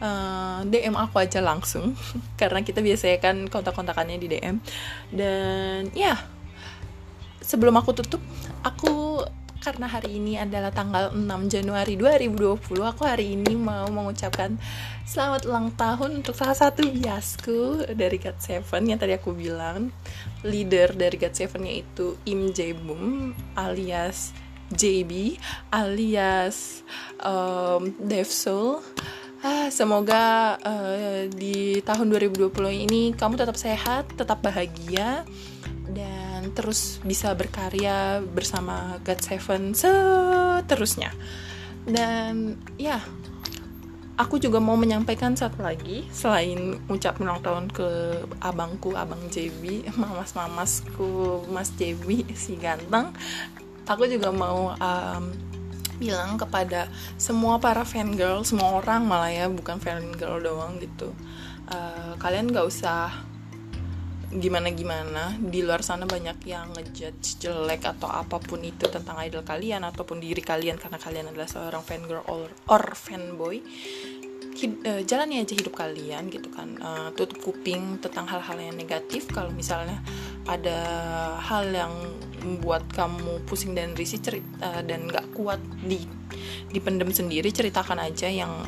uh, 0.00 0.60
eh, 0.60 0.60
DM 0.68 0.96
aku 0.96 1.16
aja 1.20 1.40
langsung. 1.40 1.96
Karena 2.40 2.60
kita 2.60 2.84
biasanya 2.84 3.18
kan 3.20 3.36
kontak-kontakannya 3.48 4.20
di 4.20 4.28
DM 4.28 4.56
dan 5.12 5.88
ya 5.96 6.20
sebelum 7.40 7.78
aku 7.78 7.94
tutup 7.94 8.22
aku 8.66 9.22
karena 9.66 9.90
hari 9.90 10.22
ini 10.22 10.38
adalah 10.38 10.70
tanggal 10.70 11.10
6 11.10 11.26
Januari 11.50 11.98
2020 11.98 12.86
aku 12.86 13.02
hari 13.02 13.34
ini 13.34 13.58
mau 13.58 13.90
mengucapkan 13.90 14.54
selamat 15.02 15.42
ulang 15.50 15.74
tahun 15.74 16.22
untuk 16.22 16.38
salah 16.38 16.54
satu 16.54 16.86
biasku 16.86 17.82
dari 17.98 18.14
God 18.22 18.38
Seven 18.38 18.86
yang 18.86 19.02
tadi 19.02 19.18
aku 19.18 19.34
bilang. 19.34 19.90
Leader 20.46 20.94
dari 20.94 21.18
God 21.18 21.34
Seven 21.34 21.66
yaitu 21.66 22.14
Im 22.30 22.54
Jae 22.54 22.78
Bum 22.78 23.34
alias 23.58 24.30
JB 24.70 25.34
alias 25.74 26.86
um, 27.26 27.90
Devsoul 27.98 28.86
Ah, 29.44 29.68
semoga 29.68 30.56
uh, 30.58 31.28
di 31.30 31.78
tahun 31.84 32.08
2020 32.08 32.50
ini 32.88 33.14
kamu 33.14 33.38
tetap 33.38 33.54
sehat, 33.54 34.08
tetap 34.16 34.42
bahagia, 34.42 35.22
terus 36.52 37.00
bisa 37.02 37.32
berkarya 37.32 38.20
bersama 38.22 39.00
God 39.02 39.20
Seven 39.22 39.62
seterusnya. 39.72 41.14
Dan 41.86 42.58
ya 42.76 42.98
aku 44.16 44.40
juga 44.40 44.58
mau 44.58 44.74
menyampaikan 44.74 45.36
satu 45.36 45.60
lagi 45.60 46.08
selain 46.08 46.80
ucap 46.88 47.20
ulang 47.20 47.44
tahun 47.44 47.68
ke 47.68 47.88
abangku 48.40 48.96
abang 48.96 49.20
JB 49.28 49.84
mamas 50.00 50.32
mamasku 50.32 51.44
mas 51.52 51.68
JB 51.76 52.24
si 52.32 52.56
ganteng 52.56 53.12
aku 53.86 54.08
juga 54.08 54.32
mau 54.32 54.72
um, 54.72 55.24
bilang 55.96 56.36
kepada 56.36 56.88
semua 57.16 57.56
para 57.56 57.84
fan 57.84 58.16
girl 58.16 58.44
semua 58.44 58.80
orang 58.80 59.04
malah 59.04 59.32
ya 59.32 59.46
bukan 59.48 59.80
fan 59.80 60.12
girl 60.16 60.40
doang 60.40 60.76
gitu. 60.76 61.12
Uh, 61.66 62.14
kalian 62.22 62.52
gak 62.52 62.68
usah 62.68 63.10
gimana 64.36 64.68
gimana 64.72 65.32
di 65.36 65.64
luar 65.64 65.80
sana 65.80 66.04
banyak 66.04 66.44
yang 66.44 66.72
ngejudge 66.76 67.40
jelek 67.40 67.88
atau 67.88 68.08
apa 68.12 68.36
pun 68.36 68.60
itu 68.60 68.84
tentang 68.88 69.16
idol 69.24 69.42
kalian 69.42 69.82
ataupun 69.88 70.20
diri 70.20 70.44
kalian 70.44 70.76
karena 70.76 71.00
kalian 71.00 71.26
adalah 71.32 71.48
seorang 71.48 71.82
fan 71.82 72.04
girl 72.04 72.24
or, 72.28 72.52
or 72.68 72.84
fanboy 72.92 73.60
Hid, 74.56 74.72
uh, 74.88 75.02
jalani 75.04 75.44
aja 75.44 75.52
hidup 75.52 75.76
kalian 75.76 76.32
gitu 76.32 76.48
kan. 76.48 76.80
Uh, 76.80 77.12
tutup 77.12 77.44
kuping 77.44 78.00
tentang 78.00 78.24
hal-hal 78.24 78.56
yang 78.56 78.72
negatif. 78.72 79.28
Kalau 79.28 79.52
misalnya 79.52 80.00
ada 80.48 80.80
hal 81.44 81.68
yang 81.76 81.92
membuat 82.40 82.88
kamu 82.88 83.44
pusing 83.44 83.76
dan 83.76 83.92
risih 83.92 84.16
cerita 84.16 84.80
dan 84.80 85.12
nggak 85.12 85.36
kuat 85.36 85.60
di 85.84 86.00
dipendem 86.72 87.12
sendiri 87.12 87.52
ceritakan 87.52 88.00
aja 88.00 88.32
yang 88.32 88.64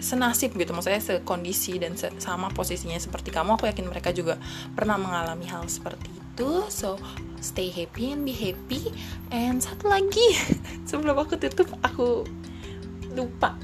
senasib 0.00 0.56
gitu. 0.56 0.72
Maksudnya 0.74 1.00
sekondisi 1.00 1.76
dan 1.78 1.94
se 1.94 2.10
sama 2.18 2.50
posisinya 2.50 2.98
seperti 2.98 3.30
kamu 3.30 3.56
aku 3.56 3.68
yakin 3.70 3.86
mereka 3.86 4.10
juga 4.10 4.40
pernah 4.74 4.96
mengalami 4.96 5.46
hal 5.46 5.68
seperti 5.70 6.10
itu. 6.10 6.66
So 6.72 6.98
stay 7.38 7.70
happy 7.70 8.16
and 8.16 8.24
be 8.24 8.34
happy. 8.34 8.90
And 9.30 9.60
satu 9.60 9.88
lagi 9.88 10.36
sebelum 10.88 11.16
aku 11.16 11.38
tutup 11.38 11.70
aku 11.80 12.24
lupa. 13.14 13.56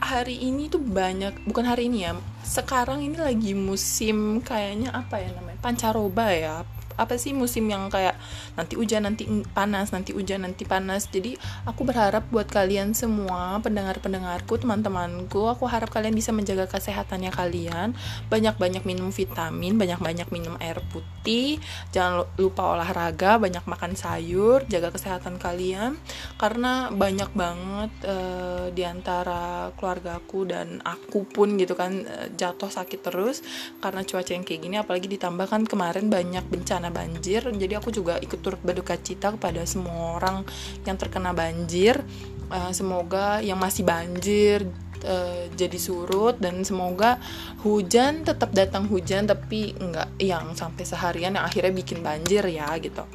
Hari 0.00 0.42
ini 0.42 0.66
tuh 0.66 0.82
banyak 0.82 1.46
bukan 1.46 1.68
hari 1.68 1.86
ini 1.86 2.08
ya 2.08 2.16
sekarang 2.42 3.06
ini 3.06 3.14
lagi 3.14 3.54
musim 3.54 4.42
kayaknya 4.42 4.90
apa 4.90 5.22
ya 5.22 5.30
namanya 5.38 5.60
pancaroba 5.62 6.34
ya. 6.34 6.66
Apa 6.98 7.16
sih 7.16 7.32
musim 7.32 7.64
yang 7.70 7.88
kayak 7.88 8.19
nanti 8.60 8.76
hujan 8.76 9.08
nanti 9.08 9.24
panas 9.56 9.90
nanti 9.90 10.12
hujan 10.12 10.44
nanti 10.44 10.68
panas. 10.68 11.08
Jadi 11.08 11.40
aku 11.64 11.88
berharap 11.88 12.28
buat 12.28 12.46
kalian 12.46 12.92
semua 12.92 13.56
pendengar-pendengarku 13.64 14.60
teman-temanku 14.60 15.48
aku 15.48 15.64
harap 15.64 15.88
kalian 15.88 16.12
bisa 16.12 16.30
menjaga 16.36 16.68
kesehatannya 16.68 17.32
kalian. 17.32 17.96
Banyak-banyak 18.28 18.84
minum 18.84 19.08
vitamin 19.08 19.80
banyak-banyak 19.80 20.28
minum 20.28 20.54
air 20.60 20.76
putih. 20.92 21.56
Jangan 21.90 22.28
lupa 22.36 22.76
olahraga 22.76 23.40
banyak 23.40 23.64
makan 23.64 23.96
sayur 23.96 24.68
jaga 24.68 24.92
kesehatan 24.92 25.40
kalian. 25.40 25.96
Karena 26.36 26.92
banyak 26.92 27.32
banget 27.32 27.92
uh, 28.04 28.68
di 28.74 28.84
antara 28.84 29.72
keluargaku 29.80 30.44
dan 30.44 30.84
aku 30.84 31.24
pun 31.24 31.56
gitu 31.56 31.72
kan 31.72 32.04
uh, 32.04 32.28
jatuh 32.36 32.68
sakit 32.68 33.00
terus 33.00 33.40
karena 33.80 34.04
cuaca 34.04 34.30
yang 34.36 34.44
kayak 34.44 34.60
gini. 34.60 34.76
Apalagi 34.76 35.08
ditambah 35.08 35.46
kan 35.48 35.64
kemarin 35.64 36.12
banyak 36.12 36.44
bencana 36.50 36.92
banjir. 36.92 37.46
Jadi 37.46 37.74
aku 37.78 37.94
juga 37.94 38.18
ikut 38.18 38.42
turut 38.50 38.62
berduka 38.66 38.98
cita 38.98 39.30
kepada 39.30 39.62
semua 39.62 40.18
orang 40.18 40.42
yang 40.82 40.98
terkena 40.98 41.30
banjir. 41.30 42.02
Uh, 42.50 42.74
semoga 42.74 43.38
yang 43.38 43.62
masih 43.62 43.86
banjir 43.86 44.66
uh, 45.06 45.46
jadi 45.54 45.78
surut 45.78 46.34
dan 46.42 46.66
semoga 46.66 47.22
hujan 47.62 48.26
tetap 48.26 48.50
datang 48.50 48.90
hujan 48.90 49.22
tapi 49.30 49.70
enggak 49.78 50.10
yang 50.18 50.50
sampai 50.58 50.82
seharian 50.82 51.38
yang 51.38 51.46
akhirnya 51.46 51.70
bikin 51.70 52.02
banjir 52.02 52.42
ya 52.50 52.66
gitu. 52.82 53.06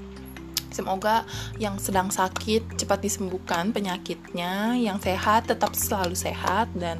Semoga 0.71 1.23
yang 1.55 1.79
sedang 1.79 2.11
sakit 2.11 2.75
cepat 2.75 2.99
disembuhkan 2.99 3.71
penyakitnya, 3.71 4.75
yang 4.75 4.99
sehat 4.99 5.47
tetap 5.47 5.71
selalu 5.71 6.19
sehat 6.19 6.67
dan 6.75 6.99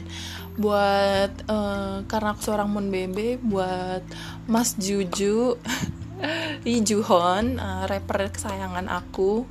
buat 0.56 1.32
uh, 1.52 2.08
karena 2.08 2.32
aku 2.32 2.42
seorang 2.44 2.72
Mon 2.72 2.88
Bebe 2.88 3.36
buat 3.44 4.00
Mas 4.48 4.80
Juju 4.80 5.56
Lee 6.66 6.82
Juhon, 6.82 7.60
uh, 7.60 7.84
rapper 7.90 8.32
kesayangan 8.32 8.88
aku 8.90 9.46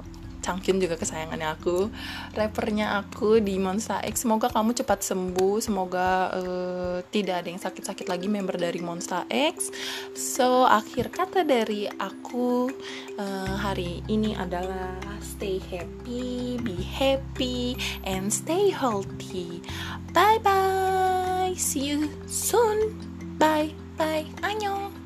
Changkyun 0.44 0.76
juga 0.76 1.00
kesayangannya 1.00 1.56
aku 1.56 1.88
rappernya 2.36 3.00
aku 3.00 3.40
di 3.40 3.56
Monsta 3.56 4.04
X. 4.04 4.28
Semoga 4.28 4.52
kamu 4.52 4.76
cepat 4.76 5.00
sembuh 5.00 5.56
semoga 5.64 6.36
uh, 6.36 6.98
tidak 7.08 7.40
ada 7.40 7.48
yang 7.48 7.62
sakit-sakit 7.64 8.04
lagi 8.04 8.28
member 8.28 8.60
dari 8.60 8.84
Monsta 8.84 9.24
X. 9.32 9.72
So 10.12 10.68
akhir 10.68 11.16
kata 11.16 11.48
dari 11.48 11.88
aku 11.88 12.68
uh, 13.16 13.54
hari 13.56 14.04
ini 14.12 14.36
adalah 14.36 15.00
stay 15.24 15.56
happy 15.72 16.60
be 16.60 16.76
happy 16.84 17.80
and 18.04 18.28
stay 18.28 18.68
healthy. 18.68 19.64
Bye 20.12 20.44
bye 20.44 21.56
see 21.56 21.88
you 21.88 22.12
soon. 22.28 23.00
Bye 23.40 23.72
bye 23.96 24.28
annyeong 24.44 25.03